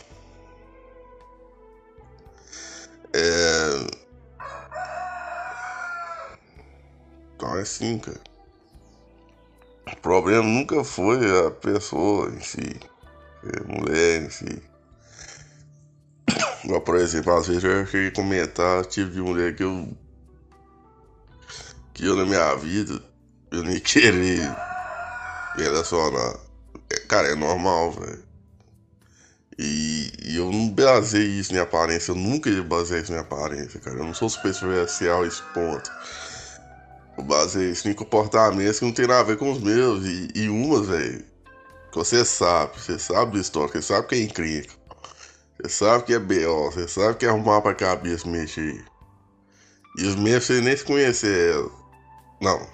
É. 3.12 3.86
Então 7.36 7.56
é 7.56 7.60
assim, 7.60 7.98
cara. 7.98 8.20
O 9.86 9.96
problema 9.96 10.42
nunca 10.42 10.82
foi 10.82 11.46
a 11.46 11.50
pessoa 11.50 12.28
em 12.30 12.40
si, 12.40 12.80
a 13.44 13.72
mulher 13.72 14.22
em 14.22 14.30
si. 14.30 14.62
Igual, 16.64 16.80
por 16.80 16.96
exemplo, 16.96 17.36
às 17.36 17.46
vezes 17.46 17.62
eu 17.62 17.86
queria 17.86 18.10
comentar 18.10 18.84
tipo 18.86 19.10
de 19.10 19.20
mulher 19.20 19.54
que 19.54 19.62
eu. 19.62 19.88
que 21.94 22.04
eu 22.04 22.16
na 22.16 22.24
minha 22.24 22.54
vida 22.56 23.00
eu 23.52 23.62
nem 23.62 23.78
querer 25.52 25.56
me 25.56 25.62
relacionar. 25.62 26.38
É, 26.90 26.98
cara, 27.00 27.28
é 27.28 27.34
normal, 27.34 27.92
velho. 27.92 28.22
E, 29.58 30.10
e, 30.24 30.36
eu 30.36 30.50
não 30.50 30.70
baseio 30.70 31.28
isso 31.28 31.54
em 31.54 31.58
aparência, 31.58 32.12
eu 32.12 32.16
nunca 32.16 32.50
baseio 32.62 33.02
isso 33.02 33.12
em 33.12 33.18
aparência, 33.18 33.78
cara. 33.80 33.98
Eu 33.98 34.04
não 34.04 34.14
sou 34.14 34.28
superficial 34.28 35.22
a 35.22 35.26
esse 35.26 35.42
ponto. 35.54 35.90
Eu 37.16 37.24
baseio 37.24 37.70
isso 37.70 37.88
em 37.88 37.92
comportamentos 37.92 38.78
que 38.78 38.84
não 38.84 38.92
tem 38.92 39.06
nada 39.06 39.20
a 39.20 39.24
ver 39.24 39.36
com 39.36 39.52
os 39.52 39.60
meus. 39.60 40.04
E, 40.06 40.28
e 40.34 40.48
umas, 40.48 40.86
velho, 40.86 41.24
que 41.90 41.98
você 41.98 42.24
sabe, 42.24 42.80
você 42.80 42.98
sabe 42.98 43.34
da 43.34 43.40
história, 43.40 43.70
você 43.70 43.82
sabe 43.82 44.08
que 44.08 44.14
é 44.14 44.22
incrível. 44.22 44.72
Você 45.60 45.68
sabe 45.68 46.04
que 46.04 46.14
é 46.14 46.18
B.O., 46.18 46.70
você 46.70 46.88
sabe 46.88 47.18
que 47.18 47.26
é 47.26 47.28
arrumar 47.28 47.60
pra 47.60 47.74
cabeça 47.74 48.28
mexer. 48.28 48.84
E 49.98 50.06
os 50.06 50.16
meus 50.16 50.44
você 50.44 50.60
nem 50.60 50.76
se 50.76 50.84
conhecer 50.84 51.54
ela. 51.54 51.70
Não, 52.40 52.66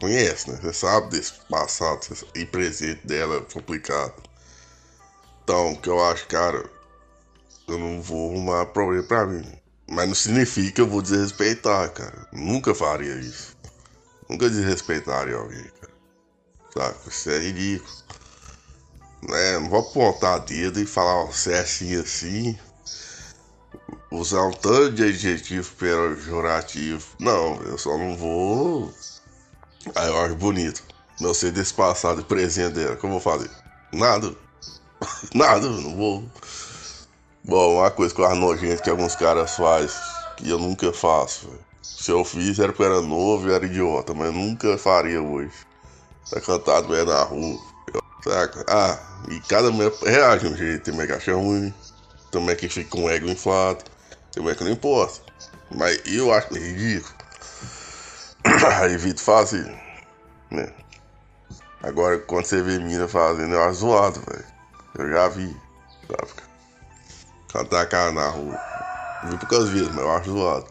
conhece, 0.00 0.50
né? 0.50 0.58
Você 0.62 0.72
sabe 0.72 1.10
desse 1.10 1.34
passado 1.48 2.00
e 2.34 2.44
presente 2.46 3.06
dela 3.06 3.40
complicado. 3.52 4.14
Então, 5.44 5.76
que 5.76 5.88
eu 5.88 6.02
acho, 6.02 6.26
cara, 6.26 6.64
eu 7.68 7.78
não 7.78 8.00
vou 8.00 8.30
arrumar 8.30 8.66
problema 8.66 9.02
pra 9.02 9.26
mim. 9.26 9.44
Mas 9.88 10.08
não 10.08 10.14
significa 10.14 10.72
que 10.72 10.80
eu 10.80 10.88
vou 10.88 11.02
desrespeitar, 11.02 11.90
cara. 11.92 12.26
Nunca 12.32 12.74
faria 12.74 13.14
isso. 13.16 13.56
Nunca 14.28 14.48
desrespeitaria 14.48 15.34
alguém, 15.34 15.64
cara. 15.80 15.92
Sabe? 16.72 16.96
Isso 17.08 17.30
é 17.30 17.38
ridículo. 17.38 17.92
Né? 19.28 19.58
Não 19.58 19.68
vou 19.68 19.80
apontar 19.80 20.40
dedo 20.40 20.80
e 20.80 20.86
falar, 20.86 21.24
você 21.24 21.52
é 21.52 21.60
assim 21.60 21.96
assim. 21.96 22.58
Usar 24.10 24.44
um 24.44 24.52
tanto 24.52 24.92
de 24.92 25.04
adjetivo 25.04 25.68
pejorativo. 25.74 27.04
Não, 27.18 27.60
eu 27.62 27.76
só 27.76 27.98
não 27.98 28.16
vou. 28.16 28.94
Aí 29.94 30.08
eu 30.08 30.20
acho 30.20 30.34
bonito. 30.36 30.82
Não 31.20 31.34
sei 31.34 31.50
desse 31.50 31.74
passado 31.74 32.20
e 32.20 32.24
presente 32.24 32.74
dela. 32.74 32.94
O 32.94 32.96
que 32.96 33.04
eu 33.04 33.10
vou 33.10 33.20
fazer? 33.20 33.50
Nada. 33.92 34.34
Nada, 35.34 35.68
não 35.68 35.96
vou. 35.96 36.24
Bom, 37.44 37.78
uma 37.78 37.90
coisa 37.90 38.14
eu 38.16 38.26
acho 38.26 38.36
nojento 38.36 38.82
que 38.82 38.90
alguns 38.90 39.16
caras 39.16 39.56
fazem, 39.56 39.96
que 40.36 40.48
eu 40.48 40.58
nunca 40.58 40.92
faço. 40.92 41.48
Véio. 41.48 41.70
Se 41.82 42.10
eu 42.10 42.24
fiz 42.24 42.58
era 42.58 42.68
porque 42.68 42.82
eu 42.82 42.86
era 42.86 43.00
novo 43.02 43.48
e 43.48 43.52
era 43.52 43.66
idiota, 43.66 44.14
mas 44.14 44.26
eu 44.26 44.32
nunca 44.32 44.76
faria 44.78 45.20
hoje. 45.20 45.52
Tá 46.30 46.40
cantado 46.40 46.88
meio 46.88 47.04
na 47.04 47.22
rua. 47.22 47.58
Saca? 48.22 48.64
Ah, 48.68 48.98
e 49.28 49.40
cada 49.40 49.70
mulher 49.70 49.92
reage 50.02 50.46
de 50.46 50.54
um 50.54 50.56
jeito. 50.56 50.84
Tem 50.84 50.94
mulher 50.94 51.06
que 51.06 51.12
acha 51.14 51.34
ruim, 51.34 51.74
tem 52.30 52.40
mulher 52.40 52.56
que 52.56 52.68
fica 52.68 52.90
com 52.90 53.04
o 53.04 53.10
ego 53.10 53.28
inflado, 53.28 53.84
tem 54.32 54.42
mulher 54.42 54.56
que 54.56 54.64
não 54.64 54.70
importa. 54.70 55.20
Mas 55.70 56.00
eu 56.06 56.32
acho 56.32 56.54
ridículo. 56.54 57.19
Evito 58.90 59.20
fazer, 59.20 59.66
né? 60.50 60.72
Agora, 61.82 62.18
quando 62.18 62.44
você 62.44 62.62
vê 62.62 62.78
mina 62.78 63.08
fazendo, 63.08 63.54
eu 63.54 63.64
acho 63.64 63.80
zoado, 63.80 64.20
velho. 64.20 64.44
Eu 64.98 65.10
já 65.10 65.28
vi, 65.28 65.56
sabe? 66.06 66.32
Cantar 67.52 67.82
a 67.82 67.86
cara 67.86 68.12
na 68.12 68.28
rua. 68.28 68.58
Vi 69.24 69.36
poucas 69.38 69.68
vezes, 69.70 69.88
mas 69.88 69.98
eu 69.98 70.10
acho 70.12 70.30
zoado. 70.32 70.66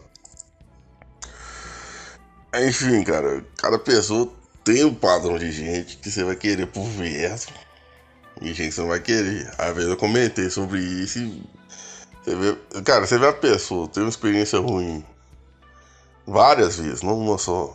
Enfim, 2.54 3.04
cara, 3.04 3.44
cada 3.56 3.78
pessoa 3.78 4.32
tem 4.64 4.84
um 4.84 4.94
padrão 4.94 5.38
de 5.38 5.50
gente 5.52 5.96
que 5.98 6.10
você 6.10 6.24
vai 6.24 6.36
querer 6.36 6.66
por 6.66 6.84
verso 6.84 7.48
e 8.40 8.52
gente 8.52 8.68
que 8.68 8.72
você 8.72 8.80
não 8.80 8.88
vai 8.88 9.00
querer. 9.00 9.52
Às 9.58 9.74
vezes 9.74 9.90
eu 9.90 9.96
comentei 9.96 10.50
sobre 10.50 10.80
isso 10.80 11.18
e 11.18 11.42
você 12.22 12.36
vê, 12.36 12.82
cara, 12.82 13.06
você 13.06 13.18
vê 13.18 13.28
a 13.28 13.32
pessoa, 13.32 13.88
tem 13.88 14.02
uma 14.02 14.08
experiência 14.10 14.58
ruim 14.58 15.04
várias 16.30 16.76
vezes, 16.76 17.02
não 17.02 17.18
uma 17.18 17.36
só. 17.36 17.74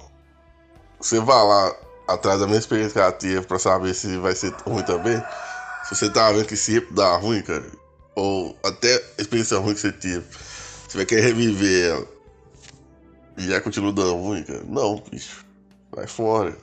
Você 1.00 1.20
vai 1.20 1.46
lá 1.46 1.76
atrás 2.08 2.40
da 2.40 2.48
mesma 2.48 2.62
teve 3.12 3.42
pra 3.42 3.60
saber 3.60 3.94
se 3.94 4.18
vai 4.18 4.34
ser 4.34 4.54
ruim 4.66 4.84
também. 4.84 5.22
Se 5.84 5.96
você 5.96 6.10
tá 6.10 6.32
vendo 6.32 6.46
que 6.46 6.56
sempre 6.56 6.96
dá 6.96 7.16
ruim, 7.18 7.42
cara, 7.42 7.66
ou 8.16 8.58
até 8.64 8.96
a 9.18 9.22
experiência 9.22 9.58
ruim 9.58 9.74
que 9.74 9.82
você 9.82 9.92
teve, 9.92 10.26
você 10.88 10.98
vai 10.98 11.06
querer 11.06 11.22
reviver 11.22 11.92
ela. 11.92 12.08
E 13.38 13.50
já 13.50 13.60
continua 13.60 13.92
dando 13.92 14.16
ruim, 14.16 14.44
cara. 14.44 14.64
Não, 14.68 15.04
bicho. 15.12 15.46
Vai 15.92 16.08
fora. 16.08 16.58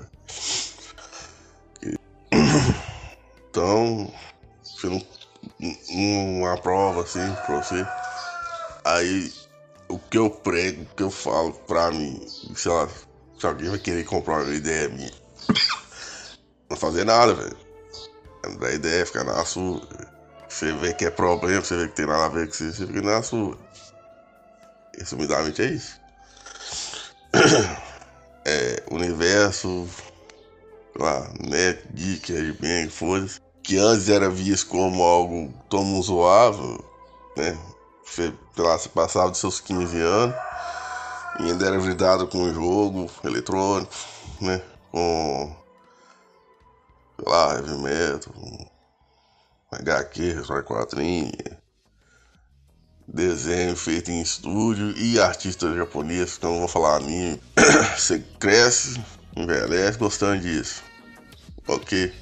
Então, 3.50 4.10
se 4.64 4.86
não, 4.86 5.02
uma 6.40 6.56
prova 6.56 7.02
assim 7.02 7.20
pra 7.44 7.60
você, 7.60 7.86
aí 8.82 9.30
o 9.92 9.98
que 9.98 10.16
eu 10.16 10.30
prego, 10.30 10.82
o 10.82 10.94
que 10.94 11.02
eu 11.02 11.10
falo 11.10 11.52
pra 11.52 11.90
mim, 11.90 12.26
sei 12.56 12.72
lá, 12.72 12.88
se 13.38 13.46
alguém 13.46 13.68
vai 13.68 13.78
querer 13.78 14.04
comprar 14.04 14.42
uma 14.42 14.54
ideia 14.54 14.88
minha, 14.88 15.12
não 16.70 16.76
fazer 16.76 17.04
nada, 17.04 17.34
velho. 17.34 17.56
A 18.62 18.70
ideia 18.70 19.02
é 19.02 19.06
ficar 19.06 19.24
na 19.24 19.44
sua. 19.44 19.80
Você 20.48 20.72
vê 20.72 20.94
que 20.94 21.04
é 21.04 21.10
problema, 21.10 21.62
você 21.62 21.76
vê 21.76 21.88
que 21.88 21.94
tem 21.94 22.06
nada 22.06 22.24
a 22.24 22.28
ver 22.28 22.46
com 22.46 22.54
você, 22.54 22.72
você 22.72 22.86
fica 22.86 23.02
na 23.02 23.22
sua. 23.22 23.58
Resumidamente 24.98 25.62
é 25.62 25.66
isso. 25.66 26.00
É, 28.44 28.82
universo, 28.90 29.88
lá, 30.98 31.32
net, 31.38 31.80
geek, 31.94 32.32
headbang, 32.32 32.88
foda-se. 32.90 33.40
Que 33.62 33.78
antes 33.78 34.08
era 34.08 34.28
visto 34.28 34.66
como 34.66 35.00
algo 35.00 35.54
tão 35.70 35.96
usuável, 35.96 36.84
né? 37.36 37.56
Você, 38.04 38.34
lá, 38.60 38.78
você 38.78 38.88
passava 38.88 39.30
dos 39.30 39.40
seus 39.40 39.60
15 39.60 40.00
anos 40.00 40.36
e 41.40 41.44
ainda 41.44 41.66
era 41.66 41.76
lidado 41.76 42.26
com 42.26 42.42
o 42.42 42.52
jogo 42.52 43.10
eletrônico, 43.24 43.92
né? 44.40 44.60
Com 44.90 45.56
sei 47.18 47.32
lá, 47.32 47.54
heavy 47.54 47.78
metal, 47.78 48.34
HQ, 49.72 50.22
história 50.40 50.62
quadrinha, 50.62 51.32
desenho 53.08 53.76
feito 53.76 54.10
em 54.10 54.20
estúdio 54.20 54.96
e 54.96 55.20
artista 55.20 55.74
japonês, 55.74 56.38
eu 56.42 56.50
não 56.50 56.58
vou 56.60 56.68
falar 56.68 56.96
anime. 56.96 57.40
Você 57.96 58.20
cresce, 58.38 59.02
envelhece 59.36 59.98
gostando 59.98 60.42
disso. 60.42 60.82
Ok. 61.66 62.12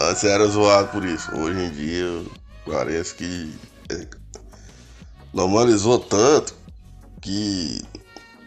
Antes 0.00 0.24
era 0.24 0.46
zoado 0.46 0.88
por 0.88 1.04
isso. 1.04 1.34
Hoje 1.36 1.60
em 1.60 1.70
dia 1.70 2.24
parece 2.66 3.14
que 3.14 3.54
é, 3.90 4.06
normalizou 5.34 5.98
tanto 5.98 6.54
que 7.20 7.82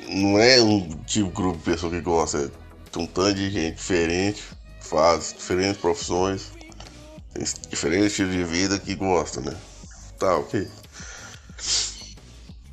não 0.08 0.40
é 0.40 0.62
um 0.62 0.90
tipo 1.04 1.28
de 1.28 1.36
grupo 1.36 1.58
de 1.58 1.64
pessoa 1.64 1.92
que 1.92 2.02
gosta, 2.02 2.38
é 2.38 2.98
um 2.98 3.06
tanto 3.06 3.36
de 3.36 3.52
gente 3.52 3.76
diferente 3.76 4.58
faz 4.88 5.34
diferentes 5.34 5.78
profissões, 5.78 6.52
tem 7.34 7.44
diferentes 7.70 8.08
estilos 8.08 8.34
de 8.34 8.44
vida 8.44 8.80
que 8.80 8.96
gosta, 8.96 9.42
né? 9.42 9.56
Tá, 10.18 10.38
ok. 10.38 10.68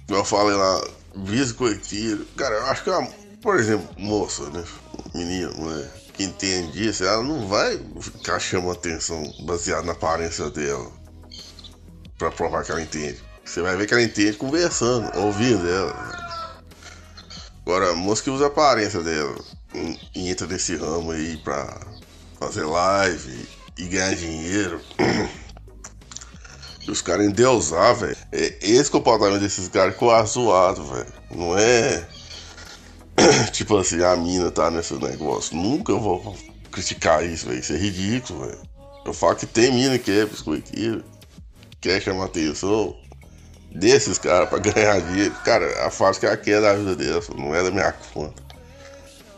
Eu 0.08 0.24
falei 0.24 0.54
lá, 0.54 0.86
visto 1.16 1.56
coitiro. 1.56 2.24
Cara, 2.36 2.54
eu 2.54 2.66
acho 2.66 2.84
que, 2.84 2.90
uma, 2.90 3.06
por 3.42 3.58
exemplo, 3.58 3.88
moça, 3.98 4.48
né? 4.50 4.64
Menina, 5.14 5.50
mulher, 5.52 5.90
que 6.12 6.24
entende 6.24 6.88
isso, 6.88 7.04
ela 7.04 7.22
não 7.22 7.48
vai 7.48 7.78
ficar 8.00 8.38
chamando 8.38 8.72
atenção 8.72 9.22
baseado 9.44 9.84
na 9.84 9.92
aparência 9.92 10.48
dela 10.50 10.90
pra 12.16 12.30
provar 12.30 12.64
que 12.64 12.70
ela 12.70 12.82
entende. 12.82 13.20
Você 13.44 13.60
vai 13.60 13.76
ver 13.76 13.86
que 13.86 13.94
ela 13.94 14.02
entende 14.02 14.36
conversando, 14.36 15.16
ouvindo 15.18 15.68
ela. 15.68 16.24
Agora, 17.64 17.90
a 17.90 17.94
moça 17.94 18.22
que 18.22 18.30
usa 18.30 18.44
a 18.44 18.48
aparência 18.48 19.00
dela 19.00 19.34
e 20.14 20.28
entra 20.28 20.46
nesse 20.46 20.76
ramo 20.76 21.10
aí 21.10 21.36
pra 21.38 21.80
fazer 22.38 22.64
live 22.64 23.48
e 23.78 23.86
ganhar 23.86 24.14
dinheiro. 24.14 24.80
Os 26.88 27.00
caras 27.00 27.26
endeusar, 27.26 27.94
velho. 27.96 28.16
É 28.30 28.58
esse 28.60 28.90
comportamento 28.90 29.40
desses 29.40 29.68
caras 29.68 29.96
que 29.96 30.02
eu 30.02 30.10
acho 30.10 30.34
zoado, 30.34 30.84
velho. 30.84 31.12
Não 31.30 31.58
é. 31.58 32.06
tipo 33.52 33.76
assim, 33.76 34.02
a 34.02 34.14
mina 34.16 34.50
tá 34.50 34.70
nesse 34.70 34.94
negócio. 34.94 35.56
Nunca 35.56 35.94
vou 35.94 36.36
criticar 36.70 37.24
isso, 37.24 37.46
velho. 37.46 37.60
Isso 37.60 37.72
é 37.72 37.76
ridículo, 37.76 38.46
velho. 38.46 38.62
Eu 39.06 39.14
falo 39.14 39.36
que 39.36 39.46
tem 39.46 39.72
mina 39.72 39.98
que 39.98 40.10
é 40.10 40.26
biscoiteira, 40.26 41.02
quer 41.80 42.00
chamar 42.00 42.26
atenção 42.26 42.96
desses 43.74 44.18
caras 44.18 44.48
pra 44.48 44.58
ganhar 44.58 45.00
dinheiro. 45.00 45.34
Cara, 45.44 45.86
a 45.86 45.90
fase 45.90 46.20
que 46.20 46.26
ela 46.26 46.36
quer 46.36 46.60
da 46.60 46.74
vida 46.74 46.94
dessa, 46.94 47.34
não 47.34 47.54
é 47.54 47.62
da 47.62 47.70
minha 47.70 47.92
conta. 47.92 48.42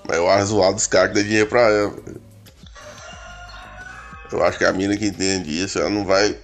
Mas 0.07 0.17
eu 0.19 0.31
acho 0.31 0.47
zoado 0.47 0.77
os 0.77 0.87
caras 0.87 1.09
que 1.09 1.15
dão 1.15 1.25
dinheiro 1.25 1.49
pra 1.49 1.63
ela. 1.63 1.95
Eu 4.31 4.45
acho 4.45 4.59
que 4.59 4.65
a 4.65 4.73
mina 4.73 4.97
que 4.97 5.07
entende 5.07 5.65
isso, 5.65 5.79
ela 5.79 5.91
não 5.91 6.05
vai 6.05 6.37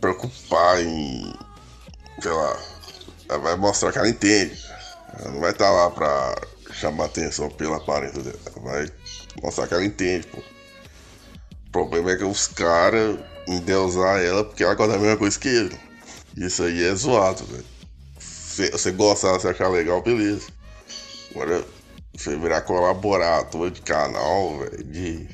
preocupar 0.00 0.80
em. 0.80 1.32
sei 2.20 2.32
lá. 2.32 2.56
Ela 3.28 3.38
vai 3.38 3.56
mostrar 3.56 3.92
que 3.92 3.98
ela 3.98 4.08
entende. 4.08 4.60
Ela 5.18 5.30
não 5.32 5.40
vai 5.40 5.50
estar 5.50 5.66
tá 5.66 5.70
lá 5.70 5.90
pra 5.90 6.34
chamar 6.72 7.04
atenção 7.06 7.50
pela 7.50 7.76
aparência 7.76 8.22
dela. 8.22 8.38
Ela 8.46 8.64
vai 8.64 8.92
mostrar 9.42 9.66
que 9.66 9.74
ela 9.74 9.84
entende, 9.84 10.26
pô. 10.28 10.38
O 10.38 11.70
problema 11.70 12.10
é 12.12 12.16
que 12.16 12.24
os 12.24 12.48
caras 12.48 13.18
endeusar 13.46 14.20
ela 14.20 14.44
porque 14.44 14.64
ela 14.64 14.74
gosta 14.74 14.94
da 14.94 14.98
mesma 14.98 15.16
coisa 15.16 15.38
que 15.38 15.48
ele. 15.48 15.89
Isso 16.36 16.62
aí 16.62 16.84
é 16.84 16.94
zoado, 16.94 17.44
velho. 17.44 17.64
Você 18.18 18.90
gostar, 18.92 19.38
se 19.40 19.48
achar 19.48 19.68
legal, 19.68 20.02
beleza. 20.02 20.48
Agora, 21.30 21.64
você 22.12 22.36
virar 22.36 22.62
colaborador 22.62 23.70
de 23.70 23.80
canal, 23.80 24.58
velho, 24.58 24.84
de 24.84 25.28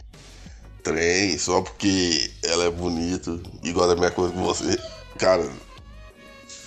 trem, 0.83 1.37
só 1.37 1.63
porque 1.63 2.31
ela 2.45 2.65
é 2.65 2.71
bonita 2.71 3.41
e 3.63 3.73
gosta 3.73 3.95
da 3.95 4.01
mesma 4.01 4.15
coisa 4.15 4.33
que 4.33 4.41
você. 4.41 4.79
Cara, 5.19 5.49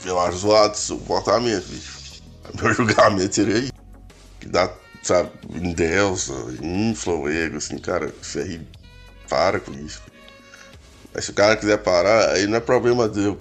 eu 0.06 0.20
acho 0.20 0.38
zoado 0.40 0.78
seu 0.78 0.98
comportamento, 0.98 1.66
bicho. 1.68 2.22
Meu 2.62 2.74
julgamento 2.74 3.36
seria 3.36 3.56
aí. 3.56 3.70
Que 4.40 4.48
dá, 4.48 4.74
sabe, 5.04 5.32
endeusa, 5.54 6.34
infla 6.62 7.14
o 7.14 7.30
ego, 7.30 7.58
assim, 7.58 7.78
cara, 7.78 8.14
isso 8.22 8.40
aí, 8.40 8.62
para 9.30 9.60
com 9.60 9.72
isso. 9.74 10.02
Mas 11.14 11.26
se 11.26 11.32
o 11.32 11.34
cara 11.34 11.56
quiser 11.56 11.78
parar, 11.78 12.32
aí 12.32 12.48
não 12.48 12.58
é 12.58 12.60
problema 12.60 13.08
dele, 13.08 13.38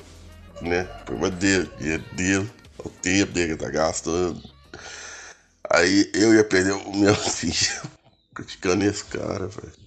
né? 0.61 0.88
O 1.02 1.04
problema 1.04 1.30
dele, 1.36 1.70
dinheiro 1.76 2.04
dele, 2.12 2.50
o 2.78 2.88
tempo 2.90 3.32
dele 3.32 3.56
que 3.56 3.64
tá 3.64 3.70
gastando. 3.70 4.42
Aí 5.70 6.11
eu 6.14 6.34
ia 6.34 6.44
perder 6.44 6.72
o 6.72 6.96
meu 6.96 7.14
filho 7.16 7.82
criticando 8.34 8.84
esse 8.84 9.04
cara, 9.04 9.46
velho. 9.48 9.78